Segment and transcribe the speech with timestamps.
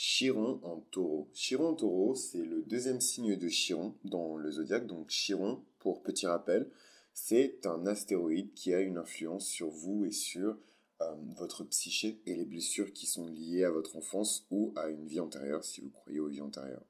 [0.00, 1.28] Chiron en taureau.
[1.34, 4.86] Chiron en taureau, c'est le deuxième signe de Chiron dans le zodiaque.
[4.86, 6.70] Donc Chiron, pour petit rappel,
[7.12, 10.56] c'est un astéroïde qui a une influence sur vous et sur
[11.00, 15.04] euh, votre psyché et les blessures qui sont liées à votre enfance ou à une
[15.04, 16.86] vie antérieure, si vous croyez aux vies antérieures.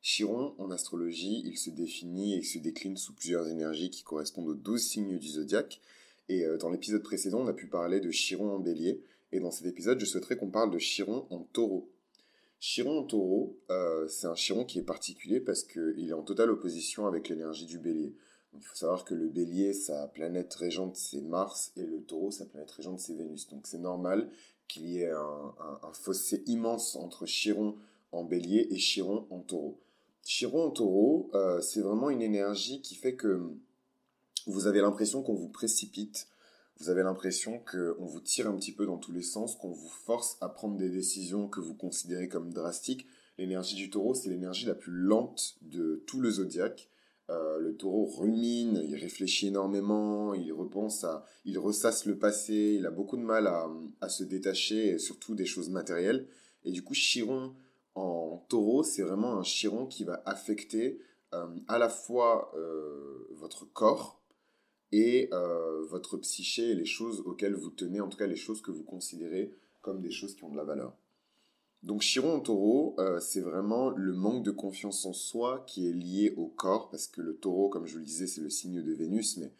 [0.00, 4.56] Chiron, en astrologie, il se définit et se décline sous plusieurs énergies qui correspondent aux
[4.56, 5.80] 12 signes du zodiaque.
[6.28, 9.00] Et euh, dans l'épisode précédent, on a pu parler de Chiron en bélier.
[9.30, 11.91] Et dans cet épisode, je souhaiterais qu'on parle de Chiron en taureau.
[12.62, 16.48] Chiron en taureau, euh, c'est un Chiron qui est particulier parce qu'il est en totale
[16.48, 18.14] opposition avec l'énergie du bélier.
[18.54, 22.46] il faut savoir que le bélier, sa planète régente, c'est Mars, et le taureau, sa
[22.46, 23.48] planète régente, c'est Vénus.
[23.48, 24.30] Donc c'est normal
[24.68, 25.52] qu'il y ait un,
[25.92, 27.74] fossé immense entre Chiron
[28.12, 29.80] en bélier et Chiron en taureau.
[30.24, 33.40] Chiron en taureau, euh, c'est vraiment une énergie qui fait que
[34.46, 36.28] vous avez l'impression qu'on vous précipite,
[36.78, 39.88] vous avez l'impression qu'on vous tire un petit peu dans tous les sens, qu'on vous
[39.88, 43.06] force à prendre des décisions que vous considérez comme drastiques.
[43.38, 46.88] L'énergie du taureau, c'est l'énergie la plus lente de tout le zodiaque.
[47.30, 52.86] Euh, le taureau rumine, il réfléchit énormément, il repense à, il ressasse le passé, il
[52.86, 56.26] a beaucoup de mal à, se détacher, surtout des choses matérielles.
[56.64, 57.54] Et du coup, Chiron
[57.94, 61.00] en taureau, c'est vraiment un Chiron qui va affecter
[61.34, 64.21] euh, à la fois euh, votre corps,
[64.92, 68.60] et euh, votre psyché et les choses auxquelles vous tenez, en tout cas les choses
[68.60, 70.96] que vous considérez comme des choses qui ont de la valeur.
[71.82, 75.92] Donc Chiron en taureau, euh, c'est vraiment le manque de confiance en soi qui est
[75.92, 78.82] lié au corps, parce que le taureau, comme je vous le disais, c'est le signe
[78.82, 79.52] de Vénus, mais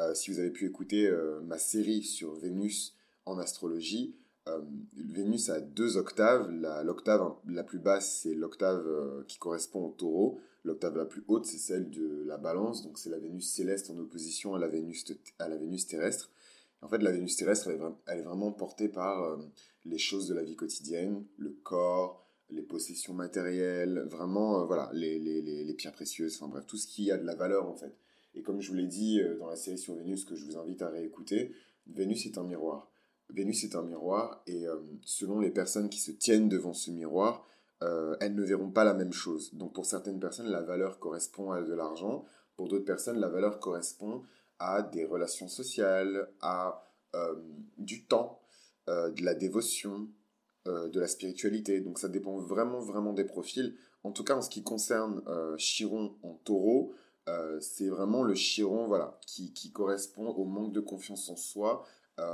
[0.00, 1.10] euh, si vous avez pu écouter
[1.44, 2.94] ma série sur Vénus
[3.24, 4.16] en astrologie,
[4.96, 6.50] Vénus a deux octaves.
[6.84, 8.84] L'octave la, plus basse, c'est l'octave
[9.28, 10.40] qui correspond au taureau.
[10.64, 13.98] L'octave la plus haute, c'est celle de la balance, donc c'est la Vénus céleste en
[13.98, 15.04] opposition à la Vénus,
[15.40, 16.30] à la Vénus terrestre.
[16.82, 17.68] En fait, la Vénus terrestre,
[18.06, 19.36] elle est, vraiment portée par euh,
[19.84, 25.18] les choses de la vie quotidienne, le corps, les possessions matérielles, vraiment, euh, voilà, les,
[25.18, 27.96] les, les, pierres précieuses, enfin bref, tout ce qui a de la valeur en fait.
[28.34, 30.56] Et comme je vous l'ai dit euh, dans la série sur Vénus, que je vous
[30.56, 31.52] invite à réécouter,
[31.88, 32.88] Vénus est un miroir.
[33.30, 34.66] Vénus est un miroir, et
[35.04, 37.46] selon les personnes qui se tiennent devant ce miroir,
[37.82, 39.52] euh, elles ne verront pas la même chose.
[39.54, 42.24] Donc pour certaines personnes, la valeur correspond à de l'argent,
[42.56, 44.22] pour d'autres personnes, la valeur correspond
[44.58, 47.34] à des relations sociales, à euh,
[47.78, 48.40] du temps,
[48.88, 50.08] euh, de la dévotion,
[50.64, 51.80] de la spiritualité.
[51.80, 53.74] Donc ça dépend vraiment, vraiment des profils.
[54.04, 55.20] En tout cas, en ce qui concerne
[55.56, 56.94] Chiron en taureau,
[57.58, 61.84] c'est vraiment le Chiron voilà, qui, qui, correspond au manque de confiance en soi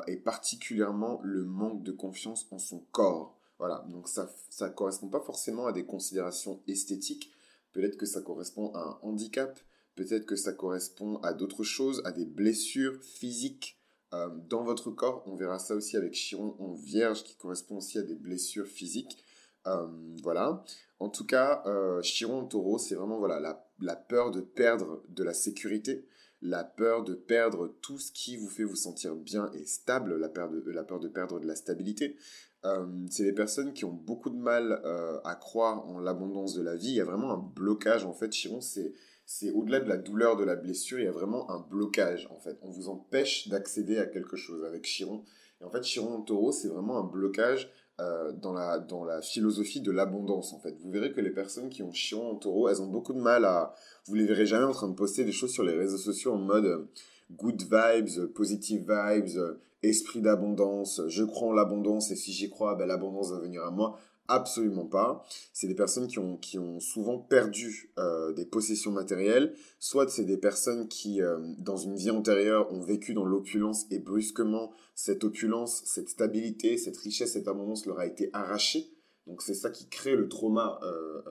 [0.06, 3.37] et particulièrement le manque de confiance en son corps.
[3.58, 4.28] Voilà, donc ça
[4.60, 7.32] ne correspond pas forcément à des considérations esthétiques.
[7.72, 9.58] Peut-être que ça correspond à un handicap,
[9.96, 13.78] peut-être que ça correspond à d'autres choses, à des blessures physiques
[14.14, 15.22] euh, dans votre corps.
[15.26, 19.22] On verra ça aussi avec Chiron en vierge qui correspond aussi à des blessures physiques.
[19.66, 19.86] Euh,
[20.22, 20.64] voilà.
[20.98, 25.02] En tout cas, euh, Chiron en taureau, c'est vraiment voilà, la, la, peur de perdre
[25.08, 26.06] de la sécurité,
[26.40, 30.28] la peur de perdre tout ce qui vous fait vous sentir bien et stable, la
[30.28, 32.16] peur de, la peur de perdre de la stabilité,
[32.64, 36.62] euh, c'est des personnes qui ont beaucoup de mal euh, à croire en l'abondance de
[36.62, 36.90] la vie.
[36.90, 38.30] Il y a vraiment un blocage, en fait.
[38.30, 38.92] Chiron, c'est,
[39.26, 42.38] c'est au-delà de la douleur de la blessure, il y a vraiment un blocage, en
[42.38, 42.58] fait.
[42.62, 45.22] On vous empêche d'accéder à quelque chose avec Chiron.
[45.60, 47.70] Et en fait, Chiron en taureau, c'est vraiment un blocage
[48.00, 50.76] euh, dans, la, dans la philosophie de l'abondance, en fait.
[50.80, 53.44] Vous verrez que les personnes qui ont Chiron en taureau, elles ont beaucoup de mal
[53.44, 53.74] à...
[54.06, 56.38] Vous les verrez jamais en train de poster des choses sur les réseaux sociaux en
[56.38, 56.88] mode
[57.30, 62.86] good vibes, positive vibes, esprit d'abondance, je crois en l'abondance et si j'y crois, ben,
[62.86, 63.98] l'abondance va venir à moi.
[64.30, 65.24] Absolument pas.
[65.54, 70.26] C'est des personnes qui ont, qui ont souvent perdu euh, des possessions matérielles, soit c'est
[70.26, 75.24] des personnes qui, euh, dans une vie antérieure, ont vécu dans l'opulence et brusquement, cette
[75.24, 78.90] opulence, cette stabilité, cette richesse, cette abondance leur a été arrachée.
[79.26, 81.22] Donc c'est ça qui crée le trauma euh,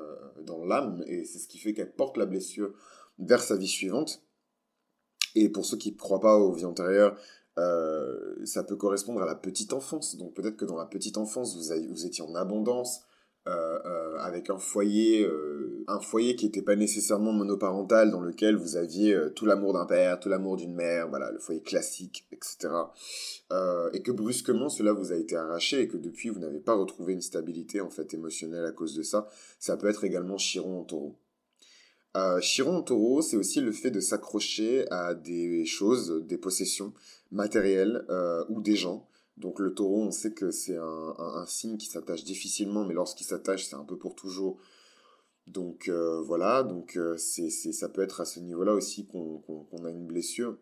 [0.44, 2.74] dans l'âme et c'est ce qui fait qu'elle porte la blessure
[3.20, 4.24] vers sa vie suivante.
[5.38, 7.16] Et pour ceux qui ne croient pas aux vies antérieures,
[7.60, 10.18] euh, ça peut correspondre à la petite enfance.
[10.18, 13.02] Donc peut-être que dans la petite enfance, vous, étiez en abondance,
[13.48, 15.30] euh, euh, avec un foyer,
[15.88, 20.20] un foyer qui n'était pas nécessairement monoparental, dans lequel vous aviez tout l'amour d'un père,
[20.20, 22.70] tout l'amour d'une mère, voilà, le foyer classique, etc.
[23.94, 27.14] et que brusquement cela vous a été arraché et que depuis vous n'avez pas retrouvé
[27.14, 29.28] une stabilité en fait émotionnelle à cause de ça.
[29.60, 31.16] Ça peut être également Chiron en taureau.
[32.18, 36.94] Euh, Chiron taureau, c'est aussi le fait de s'accrocher à des choses, des possessions
[37.32, 39.08] matérielles euh, ou des gens.
[39.38, 43.68] Donc le taureau, on sait que c'est un, signe qui s'attache difficilement, mais lorsqu'il s'attache,
[43.68, 44.58] c'est un peu pour toujours.
[45.46, 50.08] Donc euh, voilà, donc c'est, ça peut être à ce niveau-là aussi qu'on, a une
[50.08, 50.58] blessure.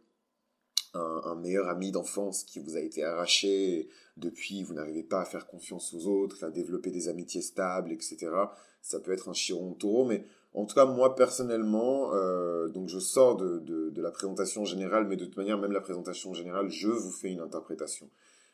[0.94, 3.88] un, meilleur ami d'enfance qui vous a été arraché,
[4.18, 8.30] depuis vous n'arrivez pas à faire confiance aux autres, à développer des amitiés stables, etc.
[8.82, 10.26] Ça peut être un chiron taureau, mais
[10.56, 15.18] en tout cas, moi personnellement, euh, donc je sors de, de, la présentation générale, mais
[15.18, 18.10] de toute manière, même la présentation générale, je vous fais une interprétation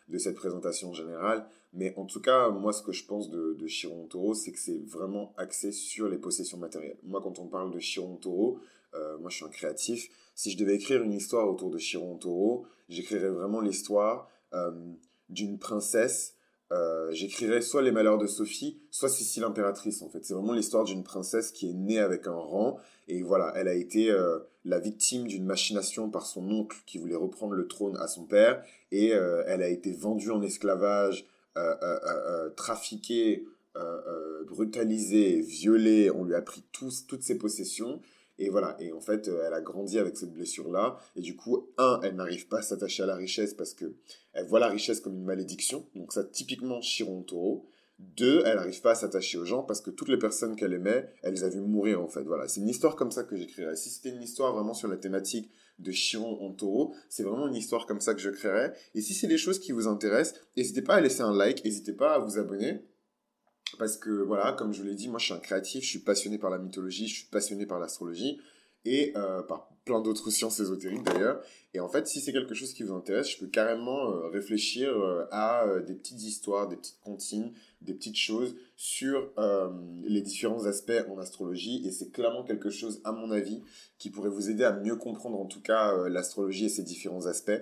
[0.07, 1.45] de cette présentation générale.
[1.73, 4.81] Mais en tout cas, moi, ce que je pense de, Chiron Taureau, c'est que c'est
[4.85, 6.97] vraiment axé sur les possessions matérielles.
[7.03, 8.59] Moi, quand on parle de Chiron Taureau,
[8.93, 10.09] euh, moi, je suis un créatif.
[10.35, 14.71] Si je devais écrire une histoire autour de Chiron Taureau, j'écrirais vraiment l'histoire euh,
[15.29, 16.35] d'une princesse.
[16.71, 20.23] Euh, j'écrirais soit les malheurs de Sophie, soit Cécile impératrice en fait.
[20.23, 23.73] C'est vraiment l'histoire d'une princesse qui est née avec un rang et voilà, elle a
[23.73, 24.15] été
[24.63, 28.63] la victime d'une machination par son oncle qui voulait reprendre le trône à son père
[28.91, 31.25] et elle a été vendue en esclavage,
[32.55, 33.43] trafiquée,
[34.47, 36.09] brutalisée, violée.
[36.09, 37.99] On lui a pris toutes ses possessions
[38.41, 40.97] et voilà, et en fait, euh, elle a grandi avec cette blessure-là.
[41.15, 43.93] Et du coup, un, elle n'arrive pas à s'attacher à la richesse parce que
[44.33, 45.85] elle voit la richesse comme une malédiction.
[45.93, 47.67] Donc ça, typiquement, Chiron taureau.
[47.99, 51.07] Deux, elle n'arrive pas à s'attacher aux gens parce que toutes les personnes qu'elle aimait,
[51.21, 52.23] elle les a vues mourir en fait.
[52.23, 53.75] Voilà, c'est une histoire comme ça que j'écrirais.
[53.75, 57.55] Si c'était une histoire vraiment sur la thématique de Chiron en taureau, c'est vraiment une
[57.55, 58.73] histoire comme ça que je créerais.
[58.95, 61.93] Et si c'est des choses qui vous intéressent, n'hésitez pas à laisser un like, n'hésitez
[61.93, 62.81] pas à vous abonner.
[63.77, 65.99] Parce que voilà, comme je vous l'ai dit, moi je suis un créatif, je suis
[65.99, 68.39] passionné par la mythologie, je suis passionné par l'astrologie
[68.85, 71.41] et euh, par plein d'autres sciences ésotériques d'ailleurs.
[71.73, 74.89] Et en fait, si c'est quelque chose qui vous intéresse, je peux carrément euh, réfléchir
[74.89, 79.31] euh, à des petites histoires, des petites comptines, des petites choses sur
[80.03, 81.81] les différents aspects en astrologie.
[81.85, 83.61] Et c'est clairement quelque chose, à mon avis,
[83.97, 87.61] qui pourrait vous aider à mieux comprendre en tout cas l'astrologie et ses différents aspects.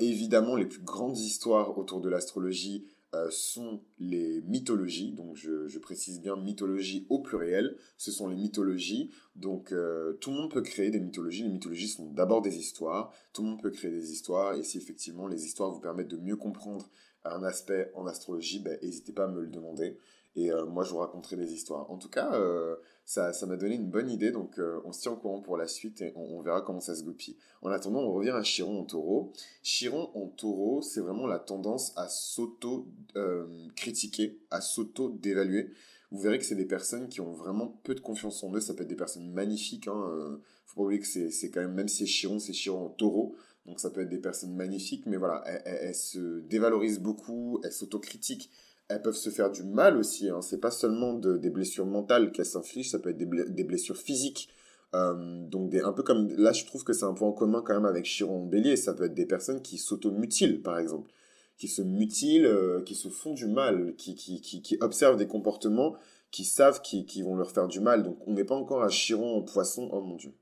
[0.00, 2.86] évidemment, les plus grandes histoires autour de l'astrologie
[3.30, 9.72] sont les mythologies, donc je, précise bien mythologie au pluriel, ce sont les mythologies, donc
[9.72, 13.42] euh, tout le monde peut créer des mythologies, les mythologies sont d'abord des histoires, tout
[13.42, 16.36] le monde peut créer des histoires, et si effectivement les histoires vous permettent de mieux
[16.36, 16.88] comprendre
[17.24, 19.98] un aspect en astrologie, ben, n'hésitez pas à me le demander.
[20.36, 21.90] Et euh, moi, je vous raconterai des histoires.
[21.90, 22.76] En tout cas, euh,
[23.06, 24.32] ça, ça m'a donné une bonne idée.
[24.32, 26.96] Donc, euh, on se tient au courant pour la suite et on, verra comment ça
[26.96, 27.36] se goupille.
[27.62, 29.32] En attendant, on revient à Chiron en taureau.
[29.62, 35.70] Chiron en taureau, c'est vraiment la tendance à s'auto-critiquer, à s'auto-dévaluer.
[36.10, 38.60] Vous verrez que c'est des personnes qui ont vraiment peu de confiance en eux.
[38.60, 39.86] Ça peut être des personnes magnifiques.
[39.86, 40.40] Hein.
[40.64, 43.36] Faut pas oublier que c'est quand même, même si c'est Chiron, c'est Chiron en taureau.
[43.66, 48.50] Donc ça peut être des personnes magnifiques, mais voilà, elles se dévalorisent beaucoup, elles s'autocritiquent
[48.88, 50.28] elles peuvent se faire du mal aussi.
[50.28, 50.42] Hein.
[50.42, 54.48] C'est pas seulement des blessures mentales qu'elles s'infligent, ça peut être des, blessures physiques.
[54.94, 57.84] Euh, donc un peu comme là, je trouve que c'est un point commun quand même
[57.86, 58.76] avec Chiron Bélier.
[58.76, 61.10] Ça peut être des personnes qui s'automutilent, par exemple,
[61.58, 65.26] qui se mutilent, euh, qui se font du mal, qui, qui, qui, qui observent des
[65.26, 65.96] comportements,
[66.30, 68.04] qui savent qu'ils vont leur faire du mal.
[68.04, 69.88] Donc on n'est pas encore à Chiron en poisson.
[69.92, 70.32] Oh mon dieu,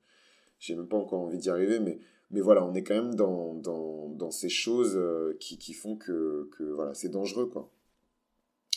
[0.58, 1.99] j'ai même pas encore envie d'y arriver, mais
[2.31, 5.94] mais voilà, on est quand même dans, dans, dans ces choses euh, qui, qui font
[5.96, 7.70] que, que voilà, c'est dangereux, quoi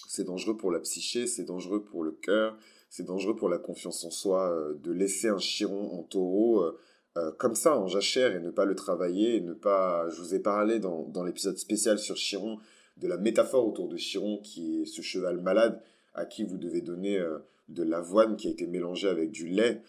[0.07, 2.57] c'est dangereux pour la psyché, c'est dangereux pour le cœur,
[2.89, 6.80] c'est dangereux pour la confiance en soi euh, de laisser un chiron en taureau euh,
[7.18, 10.39] euh, comme ça en jachère et ne pas le travailler ne pas je vous ai
[10.39, 12.57] parlé dans, dans l'épisode spécial sur chiron
[12.98, 15.81] de la métaphore autour de chiron qui est ce cheval malade
[16.13, 17.21] à qui vous devez donner
[17.69, 19.81] de l'avoine qui a été mélangée avec du lait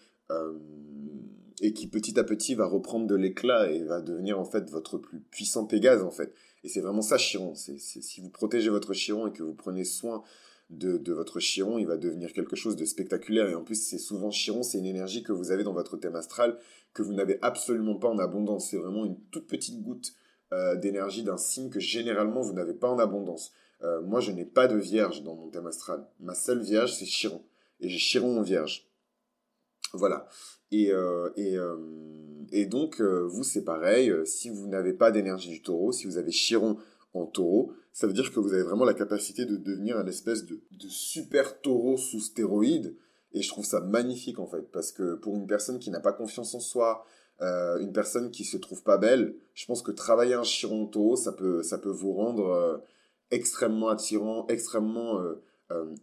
[1.61, 4.99] et qui petit à petit va reprendre de l'éclat et va devenir en fait votre
[4.99, 6.33] plus puissant Pégase en fait
[6.63, 7.53] et c'est vraiment ça, Chiron.
[7.55, 10.23] Si vous protégez votre Chiron et que vous prenez soin
[10.69, 13.49] de, votre Chiron, il va devenir quelque chose de spectaculaire.
[13.49, 16.15] Et en plus, c'est souvent Chiron, c'est une énergie que vous avez dans votre thème
[16.15, 16.57] astral
[16.93, 18.69] que vous n'avez absolument pas en abondance.
[18.69, 20.13] C'est vraiment une toute petite goutte
[20.53, 23.51] euh, d'énergie d'un signe que généralement vous n'avez pas en abondance.
[23.83, 26.05] Euh, moi, je n'ai pas de vierge dans mon thème astral.
[26.19, 27.41] Ma seule vierge, c'est Chiron.
[27.79, 28.88] Et j'ai Chiron en vierge.
[29.93, 30.27] Voilà.
[30.71, 31.77] Et, euh, et, euh,
[32.51, 34.13] et donc, euh, vous, c'est pareil.
[34.25, 36.77] Si vous n'avez pas d'énergie du taureau, si vous avez Chiron
[37.13, 40.45] en taureau, ça veut dire que vous avez vraiment la capacité de devenir un espèce
[40.45, 42.95] de, de super taureau sous stéroïde.
[43.33, 44.71] Et je trouve ça magnifique, en fait.
[44.71, 47.03] Parce que pour une personne qui n'a pas confiance en soi,
[47.41, 51.15] euh, une personne qui se trouve pas belle, je pense que travailler un chiron taureau,
[51.15, 52.83] ça peut, ça peut vous rendre
[53.31, 55.21] extrêmement attirant, extrêmement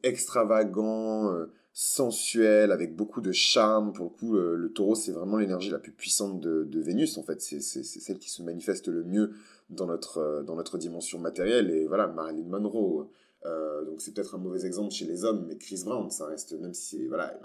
[0.03, 1.47] extravagant,
[1.79, 3.93] sensuel, avec beaucoup de charme.
[3.93, 7.43] Pour le coup, le, taureau, c'est vraiment l'énergie la plus puissante de, Vénus, en fait.
[7.43, 9.35] C'est celle qui se manifeste le mieux
[9.69, 11.71] dans notre, euh, dans notre dimension matérielle.
[11.71, 13.11] Et voilà, Marilyn Monroe.
[13.45, 16.55] Euh, donc c'est peut-être un mauvais exemple chez les hommes, mais Chris Brown, ça reste,
[16.55, 17.39] même si voilà,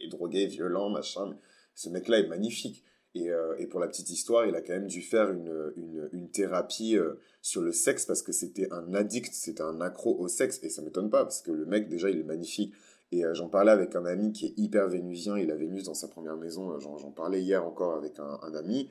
[0.00, 1.36] il est drogué, violent, machin, mais
[1.74, 2.82] ce mec-là est magnifique.
[3.14, 6.08] Et, euh, et, pour la petite histoire, il a quand même dû faire une, une,
[6.12, 6.96] une thérapie
[7.42, 10.60] sur le sexe parce que c'était un addict, c'était un accro au sexe.
[10.62, 12.74] Et ça m'étonne pas parce que le mec, déjà, il est magnifique.
[13.12, 15.94] Et euh, j'en parlais avec un ami qui est hyper vénusien, il a Vénus dans
[15.94, 18.90] sa première maison, euh, j'en parlais hier encore avec un, ami.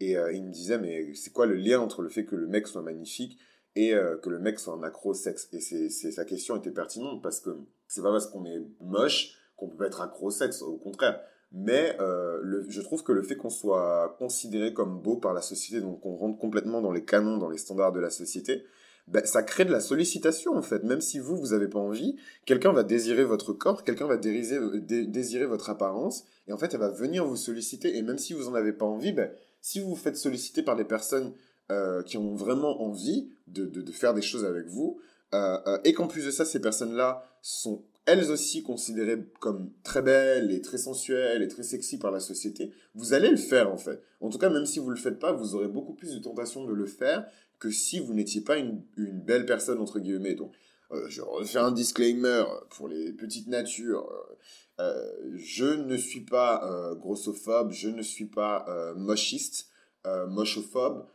[0.00, 2.66] Et il me disait, mais c'est quoi le lien entre le fait que le mec
[2.66, 3.38] soit magnifique
[3.76, 5.48] et que le mec soit un accro sexe?
[5.52, 7.50] Et c'est, sa question était pertinente parce que
[7.86, 11.20] c'est pas parce qu'on est moche qu'on peut être accro sexe, au contraire.
[11.52, 16.00] Mais je trouve que le fait qu'on soit considéré comme beau par la société, donc
[16.00, 18.64] qu'on rentre complètement dans les canons, dans les standards de la société,
[19.06, 20.82] ben, ça crée de la sollicitation en fait.
[20.82, 24.80] Même si vous, vous n'avez pas envie, quelqu'un va désirer votre corps, quelqu'un va désirer,
[24.80, 27.96] désirer votre apparence, et en fait, elle va venir vous solliciter.
[27.96, 29.30] Et même si vous n'en avez pas envie, ben,
[29.60, 31.32] si vous vous faites solliciter par des personnes
[31.70, 35.00] euh, qui ont vraiment envie de, de, faire des choses avec vous,
[35.32, 40.02] euh, euh, et qu'en plus de ça, ces personnes-là sont elles aussi considérées comme très
[40.02, 43.78] belles et très sensuelles et très sexy par la société, vous allez le faire en
[43.78, 44.02] fait.
[44.20, 46.64] En tout cas, même si vous le faites pas, vous aurez beaucoup plus de tentation
[46.64, 47.26] de le faire
[47.58, 50.34] que si vous n'étiez pas une, belle personne, entre guillemets.
[50.34, 50.52] Donc,
[50.92, 54.08] euh, je refais un disclaimer pour les petites natures.
[54.80, 59.68] Euh, je ne suis pas euh, grossophobe, je ne suis pas euh, mochiste,
[60.28, 61.06] mochophobe.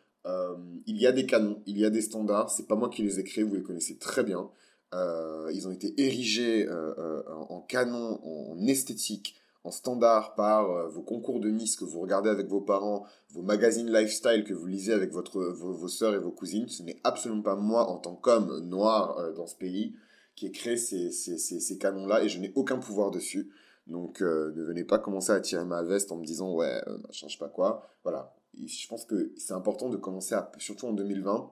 [0.88, 2.50] il y a des canons, il y a des standards.
[2.50, 4.50] C'est pas moi qui les ai créés, vous les connaissez très bien.
[4.93, 9.36] ils ont été érigés en, en canon, en esthétique,
[9.69, 13.43] en standard par euh, vos concours de Miss que vous regardez avec vos parents, vos
[13.43, 16.67] magazines lifestyle que vous lisez avec votre, vos, vos sœurs et vos cousines.
[16.67, 19.95] Ce n'est absolument pas moi, en tant qu'homme noir euh, dans ce pays,
[20.35, 23.51] qui ai créé ces, ces, ces, canons-là et je n'ai aucun pouvoir dessus.
[23.85, 26.97] Donc euh, ne venez pas commencer à tirer ma veste en me disant ouais, euh,
[27.11, 27.93] change pas quoi.
[28.03, 28.33] Voilà.
[28.55, 31.51] je pense que c'est important de commencer à, surtout en 2020,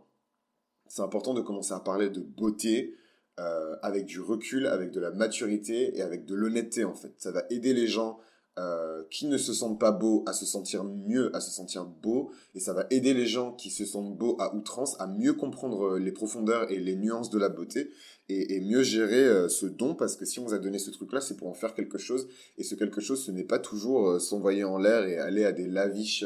[0.87, 2.95] c'est important de commencer à parler de beauté,
[3.39, 7.13] euh, avec du recul, avec de la maturité et avec de l'honnêteté en fait.
[7.19, 8.19] Ça va aider les gens
[8.57, 12.31] euh, qui ne se sentent pas beaux à se sentir mieux, à se sentir beaux,
[12.55, 15.83] et ça va aider les gens qui se sentent beaux à outrance à mieux comprendre
[15.83, 17.91] euh, les profondeurs et les nuances de la beauté
[18.27, 19.93] et, mieux gérer ce don.
[19.93, 22.27] Parce que si on vous a donné ce truc-là, c'est pour en faire quelque chose.
[22.57, 25.67] Et ce quelque chose, ce n'est pas toujours s'envoyer en l'air et aller à des
[25.67, 26.25] lavish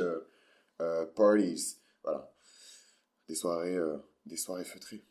[1.13, 2.34] parties, voilà,
[3.27, 3.77] des soirées,
[4.25, 5.03] des soirées feutrées.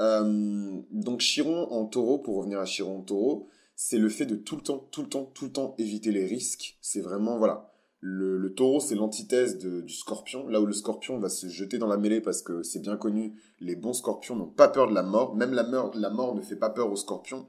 [0.00, 4.36] Euh, donc Chiron en taureau, pour revenir à Chiron en taureau, c'est le fait de
[4.36, 6.76] tout le temps, tout le temps, tout le temps éviter les risques.
[6.80, 7.72] C'est vraiment, voilà.
[8.00, 10.46] Le, le taureau, c'est l'antithèse du scorpion.
[10.48, 13.34] Là où le scorpion va se jeter dans la mêlée parce que c'est bien connu,
[13.60, 15.34] les bons scorpions n'ont pas peur de la mort.
[15.34, 17.46] Même la mort, la mort ne fait pas peur aux scorpions.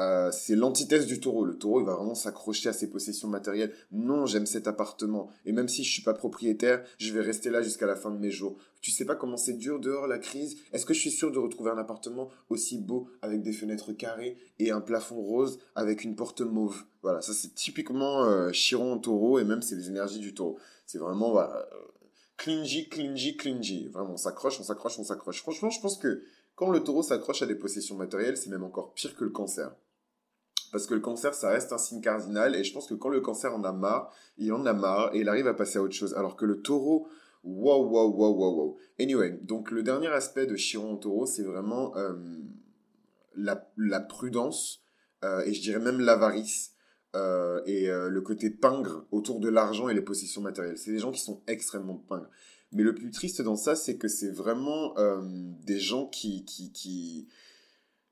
[0.00, 1.44] Euh, c'est l'antithèse du taureau.
[1.44, 3.72] Le taureau, il va vraiment s'accrocher à ses possessions matérielles.
[3.92, 5.30] Non, j'aime cet appartement.
[5.44, 8.18] Et même si je suis pas propriétaire, je vais rester là jusqu'à la fin de
[8.18, 8.56] mes jours.
[8.80, 10.56] Tu sais pas comment c'est dur dehors la crise?
[10.72, 14.38] Est-ce que je suis sûr de retrouver un appartement aussi beau avec des fenêtres carrées
[14.58, 16.82] et un plafond rose avec une porte mauve?
[17.02, 20.58] Voilà, ça c'est typiquement euh, Chiron taureau et même c'est les énergies du taureau.
[20.86, 21.76] C'est vraiment voilà, euh,
[22.38, 23.88] clingy, clingy, clingy.
[23.88, 25.42] Vraiment, on s'accroche, on s'accroche, on s'accroche.
[25.42, 26.22] Franchement, je pense que
[26.54, 29.74] quand le taureau s'accroche à des possessions matérielles, c'est même encore pire que le cancer.
[30.72, 32.54] Parce que le cancer, ça reste un signe cardinal.
[32.54, 35.20] Et je pense que quand le cancer en a marre, il en a marre et
[35.20, 36.14] il arrive à passer à autre chose.
[36.14, 37.08] Alors que le taureau,
[37.44, 38.78] wow, wow, wow, wow, wow.
[38.98, 42.14] Anyway, donc le dernier aspect de Chiron en taureau, c'est vraiment euh,
[43.34, 44.82] la, prudence
[45.24, 46.72] euh, et je dirais même l'avarice.
[47.16, 50.78] Euh, et le côté pingre autour de l'argent et les possessions matérielles.
[50.78, 52.30] C'est des gens qui sont extrêmement pingres.
[52.70, 54.94] Mais le plus triste dans ça, c'est que c'est vraiment
[55.66, 57.26] des gens qui, qui, qui,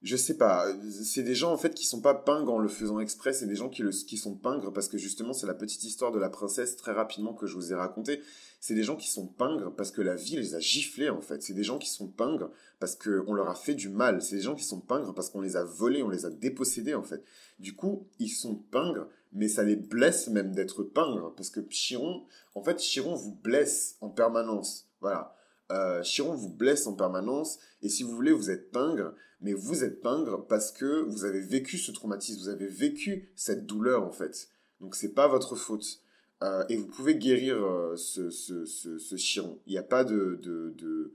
[0.03, 0.67] je sais pas,
[1.05, 3.57] c'est des gens en fait qui sont pas pingres en le faisant exprès, c'est des
[3.57, 6.31] gens qui, le, qui sont pingres parce que justement c'est la petite histoire de la
[6.31, 8.21] princesse très rapidement que je vous ai raconté.
[8.61, 11.43] C'est des gens qui sont pingres parce que la vie les a giflés en fait.
[11.43, 14.23] C'est des gens qui sont pingres parce qu'on leur a fait du mal.
[14.23, 16.95] C'est des gens qui sont pingres parce qu'on les a volés, on les a dépossédés
[16.95, 17.25] en fait.
[17.59, 22.25] Du coup, ils sont pingres, mais ça les blesse même d'être pingres parce que Chiron,
[22.55, 24.89] en fait, Chiron vous blesse en permanence.
[25.01, 25.35] Voilà.
[25.71, 29.85] Euh, Chiron vous blesse en permanence et si vous voulez, vous êtes pingre mais vous
[29.85, 34.11] êtes pingre parce que vous avez vécu ce traumatisme, vous avez vécu cette douleur en
[34.11, 34.49] fait.
[34.81, 36.01] Donc c'est pas votre faute.
[36.43, 39.59] Euh, et vous pouvez guérir euh, ce, ce, ce, chiron.
[39.67, 41.13] Il n'y a pas de, de, de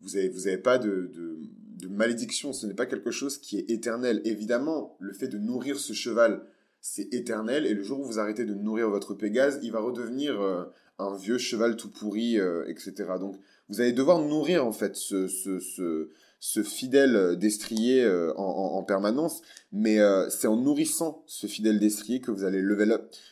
[0.00, 2.52] vous avez vous avez pas de, de, malédiction.
[2.52, 4.20] Ce n'est pas quelque chose qui est éternel.
[4.24, 6.46] Évidemment, le fait de nourrir ce cheval,
[6.80, 7.66] c'est éternel.
[7.66, 10.64] Et le jour où vous arrêtez de nourrir votre Pégase, il va redevenir euh,
[11.00, 12.92] un vieux cheval tout pourri, euh, etc.
[13.18, 13.36] Donc
[13.72, 19.40] vous allez devoir nourrir en fait ce, ce, fidèle euh, destrier euh, en, permanence,
[19.72, 22.62] mais euh, c'est en nourrissant ce fidèle destrier que vous allez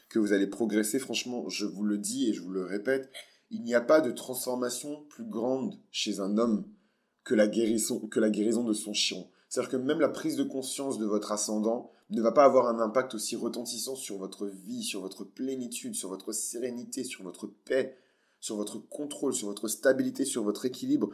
[0.09, 0.99] que vous allez progresser.
[0.99, 3.11] Franchement, je vous le dis et je vous le répète,
[3.51, 6.65] il n'y a pas de transformation plus grande chez un homme
[7.23, 9.29] que la guérison, que la guérison de son chiron.
[9.49, 12.81] C'est-à-dire que même la prise de conscience de votre ascendant ne va pas avoir un
[12.81, 17.97] impact aussi retentissant sur votre vie, sur votre plénitude, sur votre sérénité, sur votre paix,
[18.41, 21.11] sur votre contrôle, sur votre stabilité, sur votre équilibre,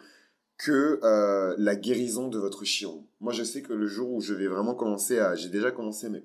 [0.57, 3.07] que euh, la guérison de votre chiron.
[3.21, 5.35] Moi, je sais que le jour où je vais vraiment commencer à...
[5.35, 6.23] J'ai déjà commencé, mais...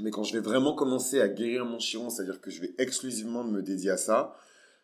[0.00, 3.42] Mais quand je vais vraiment commencer à guérir mon chiron, c'est-à-dire que je vais exclusivement
[3.42, 4.36] me dédier à ça,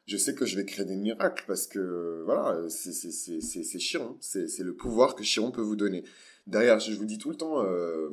[0.06, 4.74] je sais que je vais créer des miracles parce que voilà, c'est Chiron, c'est le
[4.74, 6.04] pouvoir que Chiron peut vous donner.
[6.46, 8.10] Derrière, je vous dis tout le temps euh,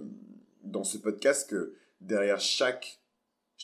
[0.64, 3.02] dans ce podcast que derrière chaque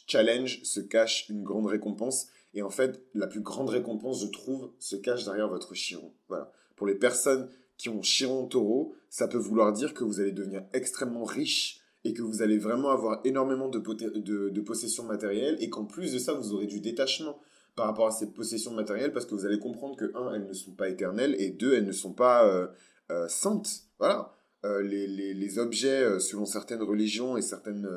[0.08, 2.28] challenge se cache une grande récompense.
[2.58, 6.12] Et en fait, la plus grande récompense, je trouve, se cache derrière votre Chiron.
[6.28, 6.52] Voilà.
[6.76, 10.64] Pour les personnes qui ont Chiron taureau, ça peut vouloir dire que vous allez devenir
[10.74, 16.14] extrêmement riche et que vous allez vraiment avoir énormément de, possessions matérielles et qu'en plus
[16.14, 17.38] de ça, vous aurez du détachement
[17.76, 20.54] par rapport à ces possessions matérielles parce que vous allez comprendre que, un, elles ne
[20.54, 22.66] sont pas éternelles et deux, elles ne sont pas euh,
[23.12, 23.84] euh, saintes.
[24.00, 24.34] Voilà.
[24.66, 27.88] Euh, les, objets, selon certaines religions et certaines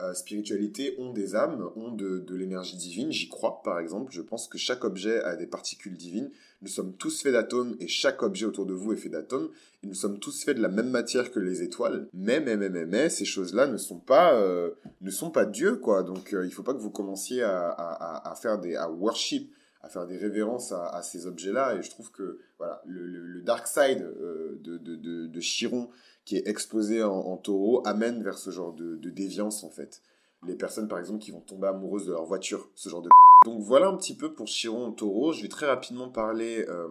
[0.00, 3.12] euh, spiritualité ont des âmes, ont de, de l'énergie divine.
[3.12, 4.12] J'y crois, par exemple.
[4.12, 6.30] Je pense que chaque objet a des particules divines.
[6.60, 9.50] Nous sommes tous faits d'atomes et chaque objet autour de vous est fait d'atomes.
[9.82, 12.08] Et nous sommes tous faits de la même matière que les étoiles.
[12.14, 14.70] Mais, mais, mais, mais, mais ces choses-là ne sont pas, euh,
[15.02, 16.02] ne sont pas Dieu, quoi.
[16.02, 19.52] Donc, euh, il faut pas que vous commenciez à, à, à, faire des, à worship,
[19.82, 21.76] à faire des révérences à, à ces objets-là.
[21.76, 24.00] Et je trouve que, voilà, le, le, dark side
[24.62, 25.90] de, de, de, de Chiron
[26.24, 30.02] qui est exposé en, taureau amène vers ce genre de, déviance en fait.
[30.46, 33.08] Les personnes par exemple qui vont tomber amoureuses de leur voiture, ce genre de...
[33.44, 35.32] Donc voilà un petit peu pour Chiron en taureau.
[35.32, 36.88] Je vais très rapidement parler euh,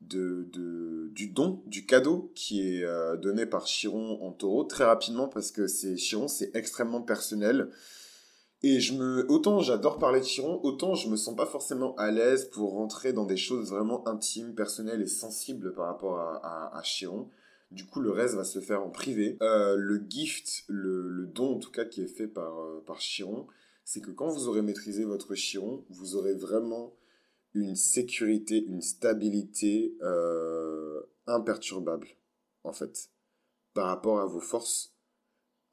[0.00, 0.48] de,
[1.12, 5.50] du don, du cadeau qui est euh, donné par Chiron en taureau, très rapidement parce
[5.50, 7.70] que c'est Chiron, c'est extrêmement personnel.
[8.62, 12.10] Et je me, autant j'adore parler de Chiron, autant je me sens pas forcément à
[12.12, 17.28] l'aise pour rentrer dans des choses vraiment intimes, personnelles et sensibles par rapport à Chiron.
[17.70, 19.36] Du coup, le reste va se faire en privé.
[19.42, 23.46] Euh, le gift, le, don en tout cas qui est fait par, euh, par Chiron,
[23.84, 26.94] c'est que quand vous aurez maîtrisé votre Chiron, vous aurez vraiment
[27.52, 32.08] une sécurité, une stabilité euh, imperturbable,
[32.64, 33.10] en fait,
[33.74, 34.94] par rapport à vos forces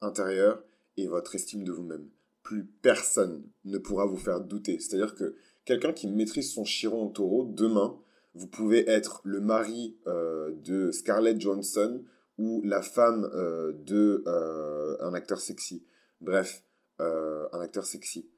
[0.00, 0.62] intérieures
[0.96, 2.08] et votre estime de vous-même.
[2.42, 4.78] Plus personne ne pourra vous faire douter.
[4.78, 8.01] C'est-à-dire que quelqu'un qui maîtrise son Chiron en taureau, demain,
[8.34, 12.02] vous pouvez être le mari euh, de Scarlett Johansson
[12.38, 15.84] ou la femme euh, de euh, un acteur sexy.
[16.20, 16.64] Bref,
[16.98, 18.30] un acteur sexy.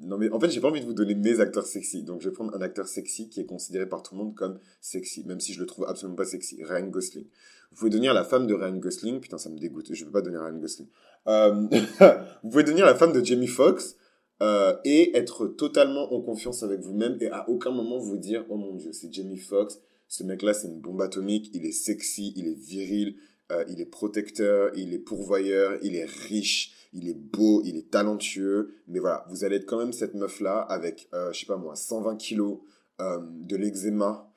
[0.00, 2.28] non mais en fait j'ai pas envie de vous donner mes acteurs sexy, donc je
[2.28, 5.38] vais prendre un acteur sexy qui est considéré par tout le monde comme sexy, même
[5.38, 6.64] si je le trouve absolument pas sexy.
[6.64, 7.26] Ryan Gosling.
[7.70, 10.22] Vous pouvez devenir la femme de Ryan Gosling, putain ça me dégoûte, je veux pas
[10.22, 10.88] donner Ryan Gosling.
[11.26, 13.94] vous pouvez devenir la femme de Jamie Foxx,
[14.40, 18.56] euh, et être totalement en confiance avec vous-même et à aucun moment vous dire oh
[18.56, 22.32] mon dieu c'est Jamie Foxx ce mec là c'est une bombe atomique il est sexy
[22.36, 23.16] il est viril
[23.50, 27.90] euh, il est protecteur il est pourvoyeur il est riche il est beau il est
[27.90, 28.76] talentueux.
[28.86, 31.56] Mais voilà vous allez être quand même cette meuf là avec euh, je sais pas
[31.56, 32.60] moi 120 kilos
[33.00, 34.32] de l'eczéma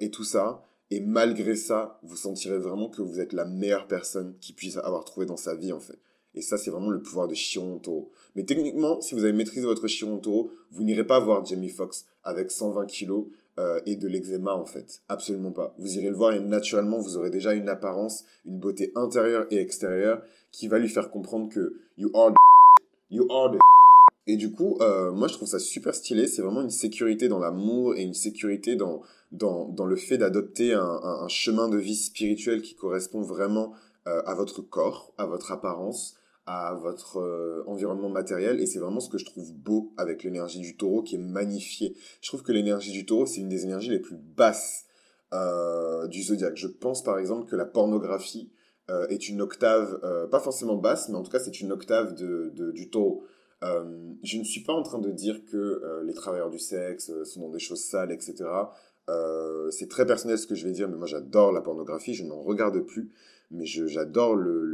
[0.00, 0.62] et tout ça.
[0.90, 5.04] Et malgré ça vous sentirez vraiment que vous êtes la meilleure personne qui puisse avoir
[5.04, 5.98] trouvé dans sa vie en fait.
[6.34, 8.10] Et ça, c'est vraiment le pouvoir de taureau.
[8.34, 12.06] Mais techniquement, si vous avez maîtrisé votre Chiron taureau, vous n'irez pas voir Jamie Foxx
[12.24, 13.26] avec 120 kilos
[13.58, 15.02] euh, et de l'eczéma, en fait.
[15.08, 15.74] Absolument pas.
[15.78, 19.58] Vous irez le voir et naturellement, vous aurez déjà une apparence, une beauté intérieure et
[19.58, 22.36] extérieure qui va lui faire comprendre que you are the
[23.10, 23.58] you are the
[24.26, 26.26] et du coup, euh, moi je trouve ça super stylé.
[26.26, 31.68] C'est vraiment une sécurité dans l'amour et une sécurité dans, le fait d'adopter un, chemin
[31.68, 33.72] de vie spirituel qui correspond vraiment
[34.08, 39.00] euh, à votre corps, à votre apparence, à votre euh, environnement matériel et c'est vraiment
[39.00, 41.96] ce que je trouve beau avec l'énergie du taureau qui est magnifiée.
[42.20, 44.84] Je trouve que l'énergie du taureau c'est une des énergies les plus basses
[45.32, 46.56] euh, du zodiaque.
[46.56, 48.52] Je pense par exemple que la pornographie
[48.90, 49.98] euh, est une octave,
[50.30, 53.24] pas forcément basse, mais en tout cas c'est une octave de, de du taureau.
[53.62, 57.48] Je ne suis pas en train de dire que les travailleurs du sexe sont dans
[57.48, 58.44] des choses sales, etc.
[59.70, 62.42] c'est très personnel ce que je vais dire, mais moi j'adore la pornographie, je n'en
[62.42, 63.10] regarde plus,
[63.50, 64.64] mais j'adore le,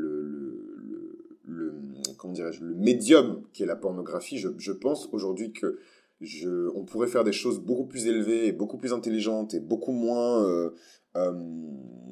[2.30, 5.78] comment dirais-je, le médium qui est la pornographie, je, pense aujourd'hui que
[6.20, 9.92] je, on pourrait faire des choses beaucoup plus élevées et beaucoup plus intelligentes et beaucoup
[9.92, 10.70] moins, euh,
[11.16, 11.32] euh,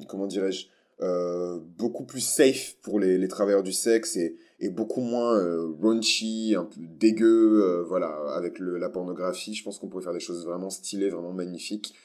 [0.07, 0.67] comment dirais-je,
[1.01, 4.35] euh, beaucoup plus safe pour les, les travailleurs du sexe et,
[4.71, 5.41] beaucoup moins
[5.81, 9.53] raunchy, un peu dégueu, voilà, avec le, la pornographie.
[9.53, 11.95] Je pense qu'on pourrait faire des choses vraiment stylées, vraiment magnifiques.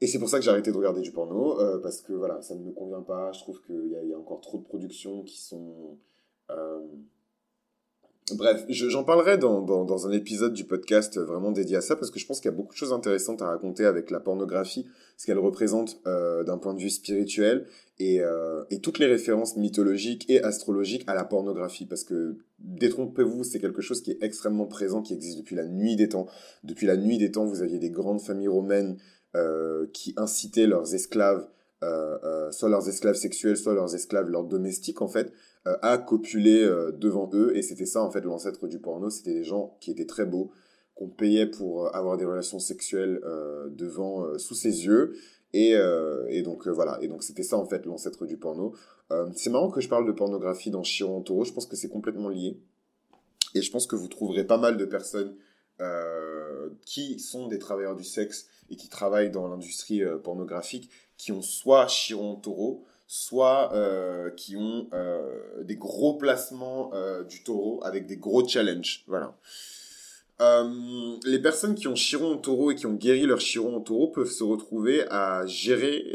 [0.00, 2.56] Et c'est pour ça que j'ai arrêté de regarder du porno, parce que voilà, ça
[2.56, 3.30] ne me convient pas.
[3.30, 5.96] Je trouve qu'il y, a encore trop de productions qui sont
[8.36, 12.18] bref, j'en parlerai dans, dans, un épisode du podcast vraiment dédié à ça parce que
[12.18, 14.86] je pense qu'il y a beaucoup de choses intéressantes à raconter avec la pornographie,
[15.16, 17.66] ce qu'elle représente euh, d'un point de vue spirituel
[17.98, 23.44] et, euh, et, toutes les références mythologiques et astrologiques à la pornographie parce que détrompez-vous,
[23.44, 26.26] c'est quelque chose qui est extrêmement présent, qui existe depuis la nuit des temps.
[26.64, 28.98] Depuis la nuit des temps, vous aviez des grandes familles romaines
[29.36, 31.57] euh, qui incitaient leurs esclaves euh, euh,
[32.50, 35.32] soit leurs esclaves sexuels, soit leurs esclaves, leurs domestiques en fait,
[35.66, 37.56] euh, à copuler devant eux.
[37.56, 39.10] Et c'était ça en fait l'ancêtre du porno.
[39.10, 40.50] C'était des gens qui étaient très beaux,
[40.94, 43.20] qu'on payait pour avoir des relations sexuelles
[43.70, 45.14] devant, sous ses yeux.
[45.52, 45.74] Et,
[46.28, 48.74] et donc voilà, et donc c'était ça en fait l'ancêtre du porno.
[49.34, 52.28] c'est marrant que je parle de pornographie dans Chiron Taureau, je pense que c'est complètement
[52.28, 52.60] lié.
[53.54, 55.34] Et je pense que vous trouverez pas mal de personnes
[56.84, 61.86] qui sont des travailleurs du sexe et qui travaillent dans l'industrie pornographique, qui ont soit
[61.86, 68.18] Chiron Taureau, soit euh, qui ont euh, des gros placements euh, du taureau avec des
[68.18, 69.02] gros challenges.
[69.08, 69.34] Voilà.
[71.24, 74.08] les personnes qui ont chiron en taureau et qui ont guéri leur chiron en taureau
[74.08, 76.12] peuvent se retrouver à gérer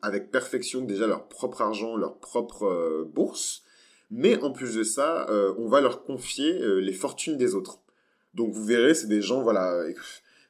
[0.00, 3.62] avec perfection déjà leur propre argent, leur propre bourse,
[4.10, 5.26] mais en plus de ça,
[5.58, 7.80] on va leur confier les fortunes des autres.
[8.32, 9.84] Donc vous verrez, c'est des gens, voilà,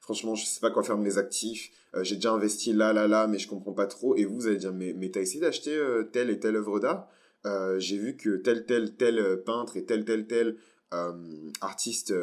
[0.04, 3.26] franchement, je sais pas quoi faire mes actifs, euh, j'ai déjà investi là, là, là,
[3.26, 4.14] mais je comprends pas trop.
[4.16, 6.78] Et vous, vous allez dire, mais, mais t'as essayé d'acheter euh, telle et telle œuvre
[6.78, 7.08] d'art?
[7.46, 10.56] Euh, J'ai vu que tel, tel, tel peintre et tel, tel, tel
[11.60, 12.14] artiste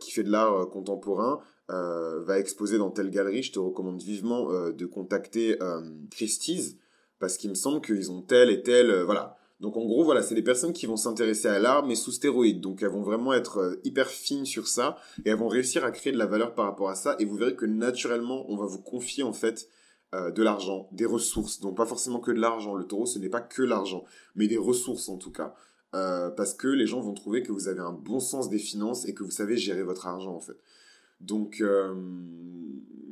[0.00, 3.44] qui fait de l'art contemporain va exposer dans telle galerie.
[3.44, 5.56] Je te recommande vivement de contacter
[6.10, 6.76] Christie's
[7.20, 9.35] parce qu'il me semble qu'ils ont tel et tel, voilà.
[9.60, 12.60] Donc en gros, voilà, c'est des personnes qui vont s'intéresser à l'art, mais sous stéroïdes.
[12.60, 15.90] Donc elles vont vraiment être euh, hyper fines sur ça, et elles vont réussir à
[15.90, 18.66] créer de la valeur par rapport à ça, et vous verrez que naturellement, on va
[18.66, 19.68] vous confier en fait
[20.14, 21.60] euh, de l'argent, des ressources.
[21.60, 22.74] Donc pas forcément que de l'argent.
[22.74, 25.54] Le taureau, ce n'est pas que l'argent, mais des ressources en tout cas.
[25.94, 29.06] Euh, parce que les gens vont trouver que vous avez un bon sens des finances
[29.06, 30.56] et que vous savez gérer votre argent en fait.
[31.20, 31.62] Donc,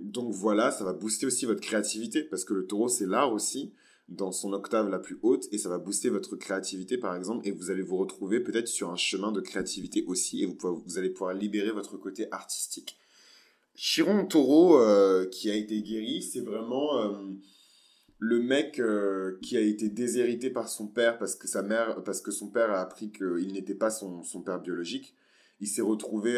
[0.02, 3.72] donc voilà, ça va booster aussi votre créativité, parce que le taureau, c'est l'art aussi
[4.08, 7.52] dans son octave la plus haute et ça va booster votre créativité par exemple et
[7.52, 11.10] vous allez vous retrouver peut-être sur un chemin de créativité aussi et vous, vous allez
[11.10, 12.98] pouvoir libérer votre côté artistique.
[13.74, 17.12] Chiron Taureau euh, qui a été guéri, c'est vraiment euh,
[18.18, 22.20] le mec euh, qui a été déshérité par son père parce que sa mère, parce
[22.20, 25.14] que son père a appris qu'il n'était pas son, son, père biologique.
[25.60, 26.36] Il s'est retrouvé